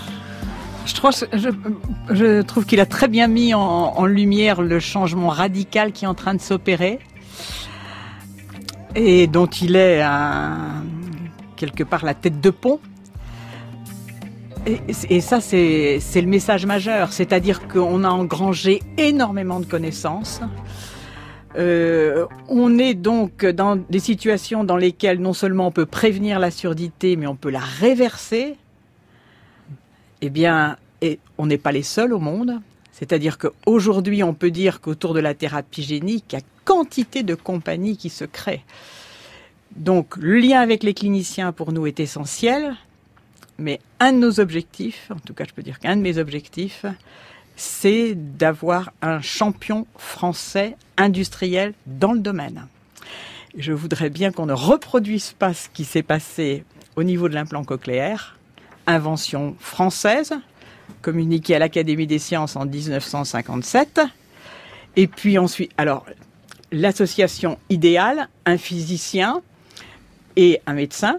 [0.84, 1.48] Je trouve, je,
[2.14, 6.08] je trouve qu'il a très bien mis en, en, lumière le changement radical qui est
[6.08, 6.98] en train de s'opérer
[8.94, 10.02] et dont il est
[11.56, 12.80] quelque part la tête de pont.
[14.66, 20.40] Et, et ça, c'est le message majeur, c'est-à-dire qu'on a engrangé énormément de connaissances.
[21.56, 26.50] Euh, on est donc dans des situations dans lesquelles non seulement on peut prévenir la
[26.50, 28.56] surdité, mais on peut la réverser.
[30.20, 32.60] Eh bien, et on n'est pas les seuls au monde.
[32.92, 37.34] C'est-à-dire qu'aujourd'hui, on peut dire qu'autour de la thérapie génique, il y a quantité de
[37.34, 38.62] compagnies qui se créent.
[39.74, 42.76] Donc, le lien avec les cliniciens pour nous est essentiel.
[43.58, 46.84] Mais un de nos objectifs, en tout cas, je peux dire qu'un de mes objectifs,
[47.56, 52.66] c'est d'avoir un champion français industriel dans le domaine.
[53.56, 56.64] Je voudrais bien qu'on ne reproduise pas ce qui s'est passé
[56.96, 58.36] au niveau de l'implant cochléaire,
[58.86, 60.34] invention française,
[61.00, 64.02] communiquée à l'Académie des sciences en 1957.
[64.96, 66.04] Et puis ensuite, alors,
[66.72, 69.42] l'association idéale, un physicien
[70.36, 71.18] et un médecin.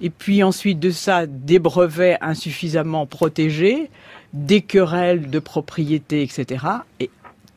[0.00, 3.90] Et puis ensuite de ça, des brevets insuffisamment protégés,
[4.32, 6.64] des querelles de propriété, etc.
[7.00, 7.10] Et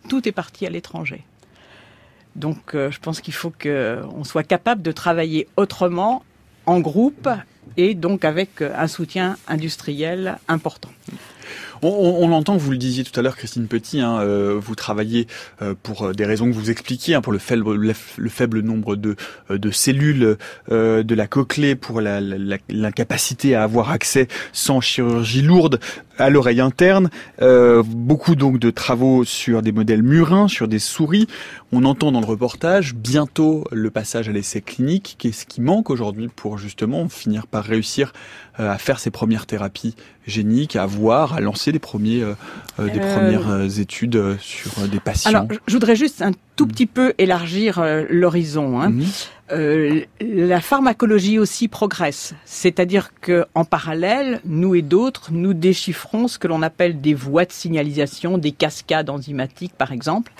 [0.10, 1.24] tout est parti à l'étranger.
[2.36, 6.24] Donc euh, je pense qu'il faut qu'on soit capable de travailler autrement,
[6.66, 7.30] en groupe,
[7.78, 10.90] et donc avec un soutien industriel important.
[11.84, 15.28] On, on, entend, vous le disiez tout à l'heure, Christine Petit, hein, euh, vous travaillez
[15.62, 19.16] euh, pour euh, des raisons que vous expliquiez, hein, pour le faible, le nombre de,
[19.72, 20.38] cellules
[20.70, 25.80] de la cochlée, pour l'incapacité à avoir accès sans chirurgie lourde
[26.18, 27.10] à l'oreille interne.
[27.42, 31.28] beaucoup donc de travaux sur des modèles murins, sur des souris.
[31.72, 35.16] On entend dans le reportage bientôt le passage à l'essai clinique.
[35.18, 38.14] Qu'est-ce qui manque aujourd'hui pour justement finir par réussir
[38.56, 39.96] à faire ces premières thérapies
[40.28, 42.34] géniques, à voir, à lancer des, premiers, euh,
[42.80, 46.86] euh, des euh, premières études sur des patients Alors, je voudrais juste un tout petit
[46.86, 48.80] peu élargir l'horizon.
[48.80, 48.92] Hein.
[48.92, 50.04] Mhm.
[50.22, 56.48] la pharmacologie aussi progresse, c'est-à-dire que en parallèle, nous et d'autres, nous déchiffrons ce que
[56.48, 60.32] l'on appelle des voies de signalisation, des cascades enzymatiques par exemple,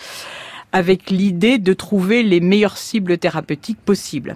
[0.72, 4.36] avec l'idée de trouver les meilleures cibles thérapeutiques possibles.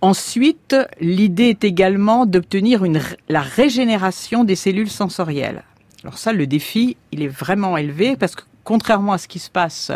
[0.00, 2.84] Ensuite, l'idée est également d'obtenir
[3.28, 5.64] la régénération des cellules sensorielles.
[6.04, 9.50] Alors ça, le défi, il est vraiment élevé parce que contrairement à ce qui se
[9.50, 9.90] passe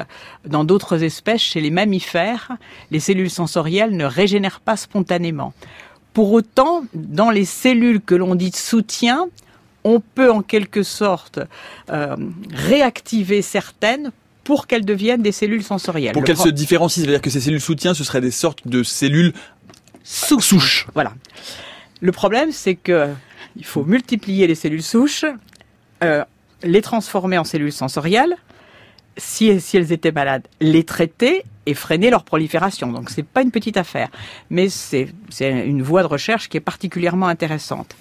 [0.47, 2.53] dans d'autres espèces, chez les mammifères,
[2.91, 5.53] les cellules sensorielles ne régénèrent pas spontanément.
[6.15, 9.29] Pour autant, dans les cellules que l'on dit de soutien,
[9.85, 11.41] on peut en quelque sorte
[11.91, 12.17] euh,
[12.53, 14.11] réactiver certaines
[14.45, 16.15] pour qu'elles deviennent des cellules sensorielles.
[16.15, 19.33] Pour qu'elles se différencient, c'est-à-dire que ces cellules soutien, ce seraient des sortes de cellules
[20.03, 20.87] souches.
[20.95, 21.13] Voilà.
[22.01, 23.09] Le problème, c'est que
[23.57, 25.27] il faut multiplier les cellules souches,
[26.03, 26.25] euh,
[26.63, 28.37] les transformer en cellules sensorielles,
[29.17, 32.91] si, elles étaient malades, les traiter et freiner leur prolifération.
[32.93, 34.09] Donc c'est pas une petite affaire,
[34.49, 35.09] mais c'est
[35.41, 37.95] une voie de recherche qui est particulièrement intéressante.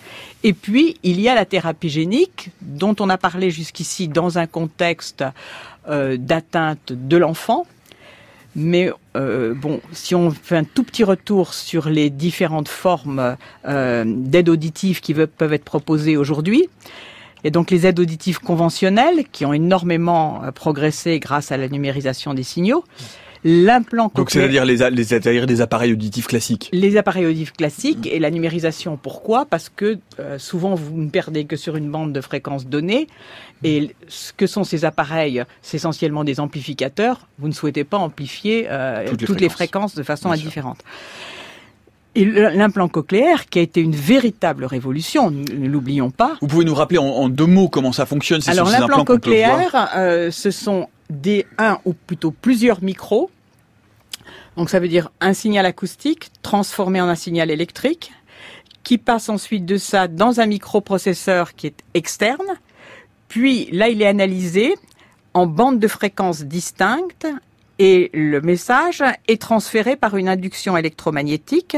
[0.43, 4.47] Et puis il y a la thérapie génique dont on a parlé jusqu'ici dans un
[4.47, 5.23] contexte
[5.89, 7.65] euh, d'atteinte de l'enfant,
[8.55, 14.49] mais euh, bon, si on fait un tout petit retour sur les différentes formes d'aide
[14.49, 16.69] auditive qui peuvent être proposées aujourd'hui,
[17.43, 22.33] et donc les aides auditives conventionnelles qui ont énormément euh, progressé grâce à la numérisation
[22.33, 22.83] des signaux.
[23.43, 28.99] L'implant Donc c'est-à-dire les, appareils auditifs classiques Les appareils auditifs classiques et la numérisation.
[29.01, 29.45] Pourquoi?
[29.45, 33.07] Parce que euh, souvent vous ne perdez que sur une bande de fréquences donnée.
[33.63, 37.27] Et ce que sont ces appareils C'est essentiellement des amplificateurs.
[37.39, 39.95] Vous ne souhaitez pas amplifier euh, toutes, les, fréquences.
[39.95, 40.83] de façon indifférente.
[42.15, 46.37] L'implant cochléaire, qui a été une véritable révolution, ne l'oublions pas.
[46.41, 50.51] Vous pouvez nous rappeler en, deux mots comment ça fonctionne Alors l'implant cochléaire, euh, ce
[50.51, 53.29] sont des un ou plutôt plusieurs micros.
[54.57, 58.11] Donc ça veut dire un signal acoustique transformé en un signal électrique
[58.83, 62.45] qui passe ensuite de ça dans un microprocesseur qui est externe.
[63.27, 64.75] Puis là, il est analysé
[65.33, 67.27] en bandes de fréquences distinctes
[67.83, 71.75] et le message est transféré par une induction électromagnétique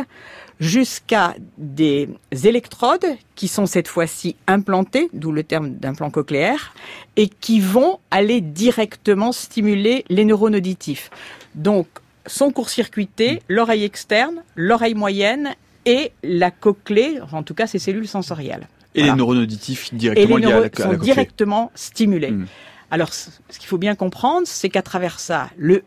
[0.60, 2.10] jusqu'à des
[2.44, 6.74] électrodes qui sont cette fois-ci implantées, d'où le terme d'implant cochléaire,
[7.16, 11.10] et qui vont aller directement stimuler les neurones auditifs.
[11.56, 11.88] Donc,
[12.26, 18.68] sont court-circuitées l'oreille externe, l'oreille moyenne et la cochlée, en tout cas ces cellules sensorielles.
[18.94, 22.32] Et les neurones auditifs directement et les liés à la, sont directement stimulés.
[22.32, 22.48] Mm.
[22.92, 25.84] Alors, ce qu'il faut bien comprendre, c'est qu'à travers ça, le,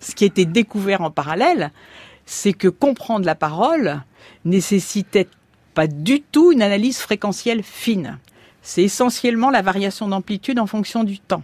[0.00, 1.70] ce qui a été découvert en parallèle,
[2.26, 4.02] c'est que comprendre la parole
[4.44, 5.28] nécessitait
[5.74, 8.18] pas du tout une analyse fréquentielle fine.
[8.62, 11.42] C'est essentiellement la variation d'amplitude en fonction du temps.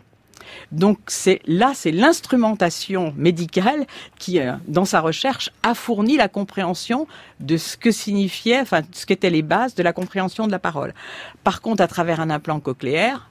[0.73, 3.87] Donc c'est là, c'est l'instrumentation médicale
[4.19, 7.07] qui, euh, dans sa recherche, a fourni la compréhension
[7.41, 10.95] de ce que signifiait, enfin, ce qu'étaient les bases de la compréhension de la parole.
[11.45, 13.30] Par contre, à travers un implant cochléaire,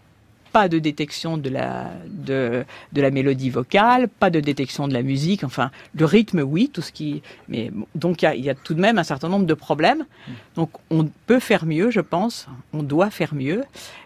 [0.52, 5.02] pas de détection de la, de, de, la mélodie vocale, pas de détection de la
[5.02, 7.22] musique, enfin, le rythme, oui, tout ce qui.
[7.47, 10.06] Mais donc, il y, y a, tout de même un certain nombre de problèmes.
[10.56, 13.64] Donc, on peut faire mieux, je pense, on doit faire mieux.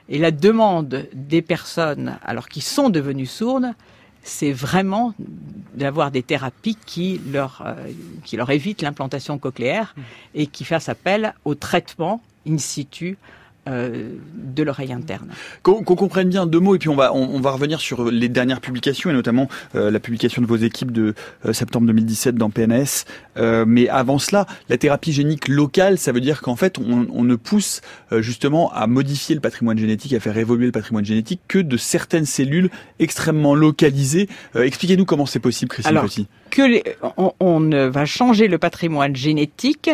[0.10, 3.74] Et la demande des personnes, alors qui sont devenues sourdes,
[4.24, 5.14] c'est vraiment
[5.74, 7.74] d'avoir des thérapies qui leur, euh,
[8.24, 9.96] qui leur évitent l'implantation cochléaire
[10.34, 13.18] et qui fassent appel au traitement in situ
[13.70, 15.30] euh, de l'oreille interne.
[15.62, 18.12] Qu'on qu comprenne bien deux mots et puis on va on, on, va revenir sur
[18.12, 21.14] les dernières publications et notamment euh, la publication de vos équipes de
[21.46, 23.06] euh, septembre 2017 dans PNS.
[23.66, 27.36] Mais avant cela, la thérapie génique locale, ça veut dire qu'en fait on, on, ne
[27.36, 31.78] pousse justement à modifier le patrimoine génétique, à faire évoluer le patrimoine génétique que de
[31.78, 34.28] certaines cellules extrêmement localisées.
[34.56, 36.28] Expliquez-nous comment c'est possible, Christine Alors, Petit.
[36.52, 36.84] Que les,
[37.18, 39.90] on, on va changer le patrimoine génétique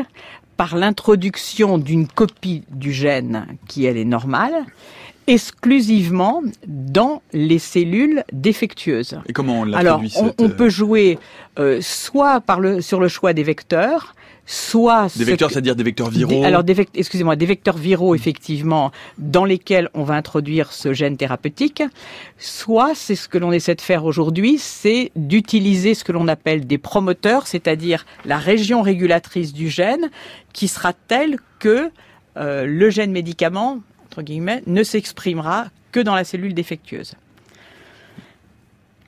[0.60, 4.66] par l'introduction d'une copie du gène qui elle est normale
[5.26, 9.22] exclusivement dans les cellules défectueuses.
[9.30, 10.22] Et comment on Alors, cette...
[10.22, 11.18] on, on, peut jouer
[11.60, 14.16] euh, soit par le, sur le choix des vecteurs,
[14.52, 16.32] soit des vecteurs, c'est-à-dire des vecteurs viraux.
[16.32, 16.64] Des, alors,
[16.95, 21.84] excusez-moi, des vecteurs viraux effectivement dans lesquels on va introduire ce gène thérapeutique.
[22.39, 26.66] Soit, c'est ce que l'on essaie de faire aujourd'hui, c'est d'utiliser ce que l'on appelle
[26.66, 30.10] des promoteurs, c'est-à-dire la région régulatrice du gène
[30.52, 31.91] qui sera telle que
[32.38, 37.14] euh, le gène médicament entre guillemets ne s'exprimera que dans la cellule défectueuse.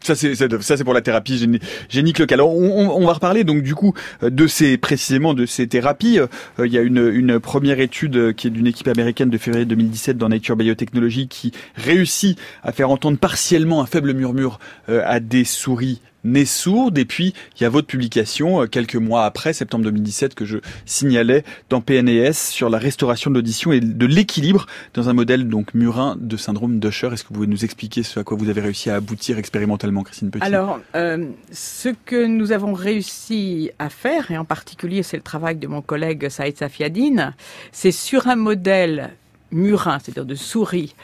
[0.03, 2.39] Ça c'est pour la thérapie géni génique locale.
[2.39, 6.19] Alors, on, va reparler donc du coup de ces précisément de ces thérapies.
[6.19, 6.27] Euh,
[6.65, 10.29] il y a une, première étude qui est d'une équipe américaine de février 2017 dans
[10.29, 16.01] Nature Biotechnology qui réussit à faire entendre partiellement un faible murmure euh, à des souris
[16.23, 16.97] née sourde.
[16.97, 21.43] Et puis, il y a votre publication, quelques mois après, septembre 2017, que je signalais
[21.69, 26.17] dans PNAS sur la restauration de l'audition et de l'équilibre dans un modèle donc murin
[26.19, 27.09] de syndrome d'Usher.
[27.13, 30.03] Est-ce que vous pouvez nous expliquer ce à quoi vous avez réussi à aboutir expérimentalement,
[30.03, 30.43] Christine Petit?
[30.43, 35.55] Alors, euh, ce que nous avons réussi à faire, et en particulier c'est le travail
[35.55, 37.33] de mon collègue Saïd Safiadine,
[37.71, 39.11] c'est sur un modèle
[39.51, 40.95] murin, c'est-à-dire de souris,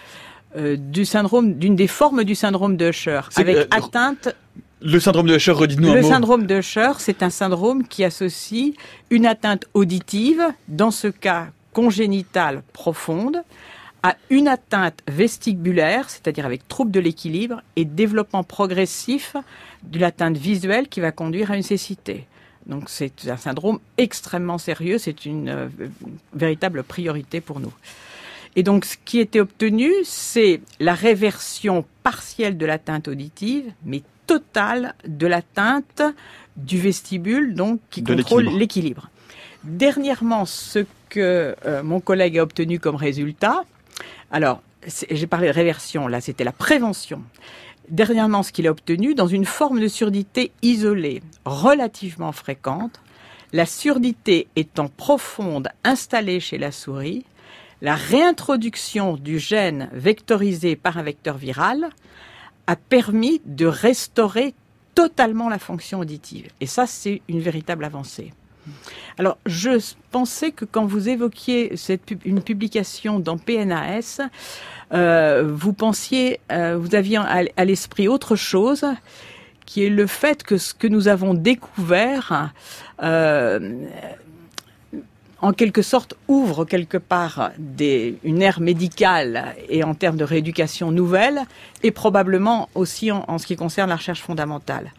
[0.56, 4.36] euh, du syndrome, d'une des formes du syndrome de Usher, avec euh, atteinte
[4.82, 6.08] le syndrome de Usher, redites-nous un Le mot.
[6.08, 8.74] syndrome de Usher, c'est un syndrome qui associe
[9.10, 13.44] une atteinte auditive, dans ce cas congénitale profonde,
[14.04, 19.36] à une atteinte vestibulaire, c'est-à-dire avec trouble de l'équilibre, et développement progressif
[19.84, 22.26] de l'atteinte visuelle qui va conduire à une cécité.
[22.68, 25.68] Donc c'est un syndrome extrêmement sérieux, c'est une euh,
[26.34, 27.74] véritable priorité pour nous.
[28.56, 34.94] Et donc, ce qui était obtenu, c'est la réversion partielle de l'atteinte auditive, mais totale
[35.08, 36.02] de l'atteinte
[36.56, 39.10] du vestibule, donc qui De contrôle l'équilibre.
[39.64, 43.64] Dernièrement, ce que euh, mon collègue a obtenu comme résultat,
[44.32, 44.62] alors
[45.10, 47.22] j'ai parlé de réversion, là c'était la prévention.
[47.90, 53.00] Dernièrement, ce qu'il a obtenu, dans une forme de surdité isolée, relativement fréquente,
[53.54, 57.24] la surdité étant profonde, installée chez la souris,
[57.82, 61.90] la réintroduction du gène vectorisé par un vecteur viral
[62.68, 64.54] a permis de restaurer
[64.94, 66.50] totalement la fonction auditive.
[66.60, 68.34] Et ça, c'est une véritable avancée.
[69.18, 69.80] Alors, je
[70.12, 74.20] pensais que quand vous évoquiez cette une publication dans PNAS,
[74.94, 78.86] euh, vous pensiez, euh, vous aviez à, à l'esprit autre chose,
[79.66, 82.54] qui est le fait que ce que nous avons découvert,
[83.04, 83.86] euh,
[85.42, 91.42] en quelque sorte, ouvre quelque part une ère médicale et en termes de rééducation nouvelle,
[91.84, 94.92] et probablement aussi en, ce qui concerne la recherche fondamentale.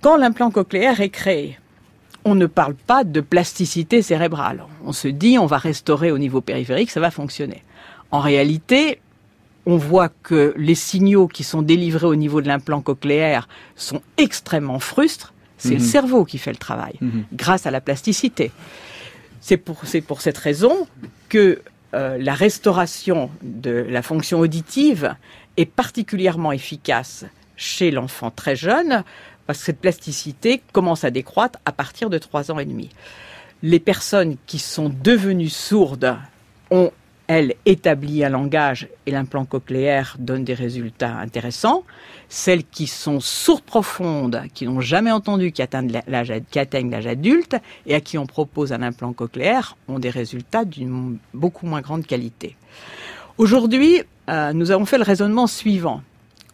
[0.00, 1.58] Quand l'implant cochléaire est créé,
[2.24, 4.64] on ne parle pas de plasticité cérébrale.
[4.84, 7.62] On se dit, on va restaurer au niveau périphérique, ça va fonctionner.
[8.10, 9.00] En réalité,
[9.66, 14.80] on voit que les signaux qui sont délivrés au niveau de l'implant cochléaire sont extrêmement
[14.80, 15.32] frustres.
[15.60, 15.78] C'est Mhm.
[15.78, 17.24] le cerveau qui fait le travail, Mhm.
[17.32, 18.50] grâce à la plasticité.
[19.40, 20.88] C'est pour, c'est pour cette raison
[21.28, 25.16] que euh, la restauration de la fonction auditive
[25.56, 27.24] est particulièrement efficace
[27.56, 29.02] chez l'enfant très jeune,
[29.46, 32.90] parce que cette plasticité commence à décroître à partir de 3 ans et demi.
[33.62, 36.16] Les personnes qui sont devenues sourdes
[36.70, 36.92] ont,
[37.30, 41.84] elles, établi un langage et l'implant cochléaire donne des résultats intéressants.
[42.28, 47.54] Celles qui sont sourdes profondes, qui n'ont jamais entendu, qui atteignent l'âge, adulte
[47.86, 52.04] et à qui on propose un implant cochléaire ont des résultats d'une beaucoup moins grande
[52.04, 52.56] qualité.
[53.38, 56.02] Aujourd'hui, euh, nous avons fait le raisonnement suivant.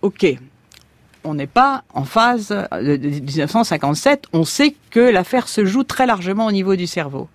[0.02, 0.26] OK,
[1.24, 6.44] on n'est pas en phase de 1957, on sait que l'affaire se joue très largement
[6.44, 7.30] au niveau du cerveau.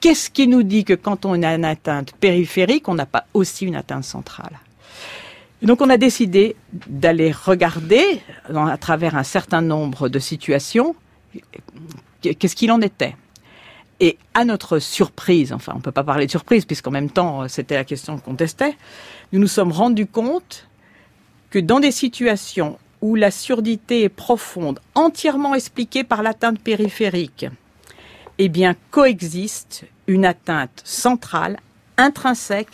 [0.00, 3.64] Qu'est-ce qui nous dit que quand on a une atteinte périphérique, on n'a pas aussi
[3.66, 4.58] une atteinte centrale?
[5.62, 8.20] Donc on a décidé d'aller regarder
[8.54, 10.94] à travers un certain nombre de situations
[12.20, 13.16] qu'est-ce qu'il en était?
[14.00, 17.48] Et à notre surprise, enfin on ne peut pas parler de surprise puisqu'en même temps
[17.48, 18.76] c'était la question qu'on testait,
[19.32, 20.68] nous nous sommes rendus compte
[21.50, 27.46] que dans des situations où la surdité est profonde, entièrement expliquée par l'atteinte périphérique,
[28.38, 31.58] eh bien, coexiste une atteinte centrale,
[31.96, 32.68] intrinsèque,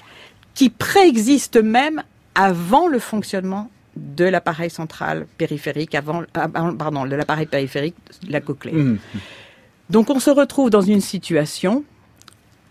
[0.54, 2.02] qui préexiste même
[2.34, 7.96] avant le fonctionnement de l'appareil central périphérique, avant, pardon, de l'appareil périphérique,
[8.28, 8.72] la cochlée.
[8.72, 8.98] Mmh.
[9.90, 11.84] Donc, on se retrouve dans une situation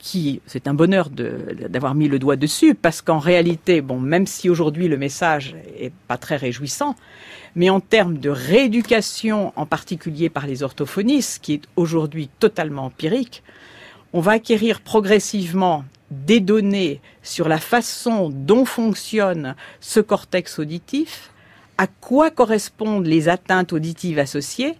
[0.03, 4.87] c'est un bonheur d'avoir mis le doigt dessus, parce qu'en réalité, bon, même si aujourd'hui
[4.87, 6.95] le message est pas très réjouissant,
[7.55, 13.43] mais en termes de rééducation, en particulier par les orthophonistes, qui est aujourd'hui totalement empirique,
[14.13, 21.31] on va acquérir progressivement des données sur la façon dont fonctionne ce cortex auditif,
[21.77, 24.75] à quoi correspondent les atteintes auditives associées,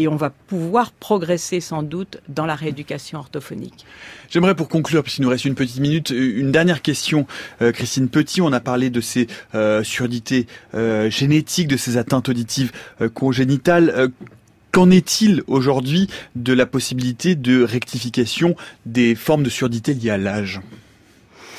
[0.00, 3.84] et on va pouvoir progresser sans doute dans la rééducation orthophonique.
[4.30, 7.26] J'aimerais pour conclure, puisqu'il nous reste une petite minute, une dernière question.
[7.60, 12.30] Euh, Christine Petit, on a parlé de ces euh, surdités euh, génétiques, de ces atteintes
[12.30, 12.72] auditives
[13.12, 14.10] congénitales.
[14.72, 20.60] Qu'en est-il aujourd'hui de la possibilité de rectification des formes de surdité liées à l'âge?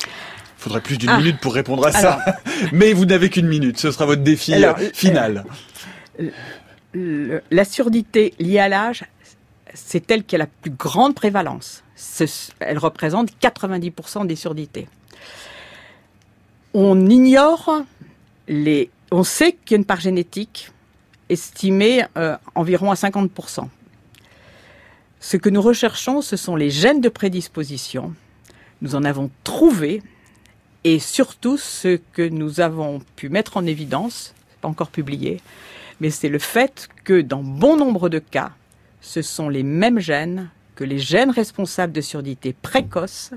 [0.04, 1.18] Il faudrait plus d'une ah.
[1.18, 2.18] minute pour répondre à ça.
[2.72, 3.78] Mais vous n'avez qu'une minute.
[3.78, 4.54] Ce sera votre défi
[4.94, 5.44] final
[6.94, 9.04] la surdité liée à l'âge,
[9.74, 11.82] c'est elle qui a la plus grande prévalence.
[12.60, 14.88] Elle représente 90% des surdités.
[16.74, 17.82] On ignore
[18.48, 18.90] les.
[19.10, 20.70] On sait qu'il y a une part génétique
[21.28, 23.68] estimée euh, environ à 50%.
[25.20, 28.14] Ce que nous recherchons, ce sont les gènes de prédisposition.
[28.80, 30.02] Nous en avons trouvé
[30.84, 35.40] et surtout ce que nous avons pu mettre en évidence, pas encore publié,
[36.02, 38.50] mais c'est le fait que dans bon nombre de cas,
[39.00, 43.30] ce sont les mêmes gènes que les gènes responsables de surdité précoce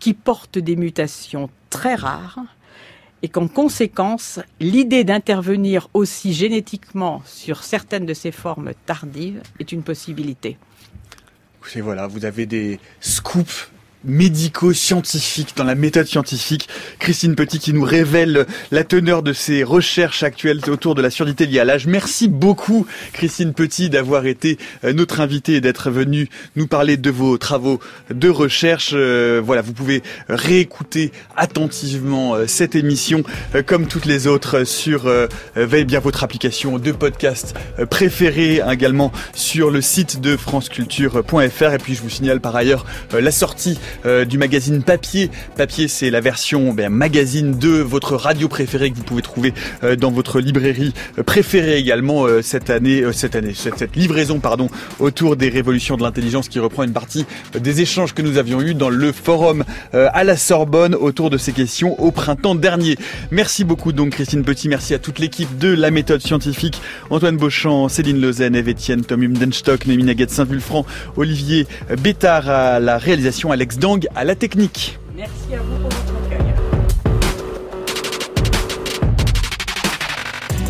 [0.00, 2.40] qui portent des mutations très rares
[3.22, 9.84] et qu'en conséquence, l'idée d'intervenir aussi génétiquement sur certaines de ces formes tardives est une
[9.84, 10.58] possibilité.
[11.62, 13.70] Vous avez des scoops
[14.04, 16.68] médico-scientifique, dans la méthode scientifique.
[16.98, 21.46] Christine Petit qui nous révèle la teneur de ses recherches actuelles autour de la surdité
[21.46, 21.86] liée à l'âge.
[21.86, 27.10] Merci beaucoup Christine Petit d'avoir été euh, notre invitée et d'être venue nous parler de
[27.10, 27.80] vos travaux
[28.10, 28.90] de recherche.
[28.94, 33.22] Euh, voilà, vous pouvez réécouter attentivement euh, cette émission
[33.66, 35.10] comme toutes les autres sur
[35.56, 37.54] Veille bien votre application de podcast
[37.90, 43.30] préférée également sur le site de franceculture.fr et puis je vous signale par ailleurs la
[43.30, 45.30] sortie euh, du magazine Papier.
[45.56, 49.96] Papier, c'est la version ben, magazine de votre radio préférée que vous pouvez trouver euh,
[49.96, 54.68] dans votre librairie euh, préférée également cette année, cette année, cette, livraison pardon
[54.98, 57.24] autour des révolutions de l'intelligence qui reprend une partie
[57.58, 61.52] des échanges que nous avions eus dans le forum à la Sorbonne autour de ces
[61.52, 62.96] questions au printemps dernier.
[63.30, 66.80] Merci beaucoup donc Christine Petit, merci à toute l'équipe de la méthode scientifique,
[67.10, 70.84] Antoine Beauchamp, Céline Lausanne, Eve Etienne, Tom Humdenstock, Noémie Naguette Saint-Vulfranc,
[71.16, 71.66] Olivier
[72.02, 74.98] Bétard à la réalisation, Alex Dang à la technique.
[75.16, 76.52] Merci à vous pour votre accueil.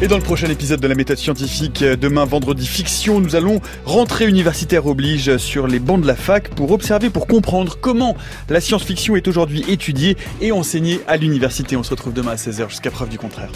[0.01, 4.29] Et dans le prochain épisode de la méthode scientifique, demain vendredi fiction, nous allons rentrer
[4.29, 8.17] universitaire oblige sur les bancs de la fac pour observer, pour comprendre comment
[8.49, 11.77] la science-fiction est aujourd'hui étudiée et enseignée à l'université.
[11.77, 13.51] On se retrouve demain à 16h jusqu'à preuve du contraire.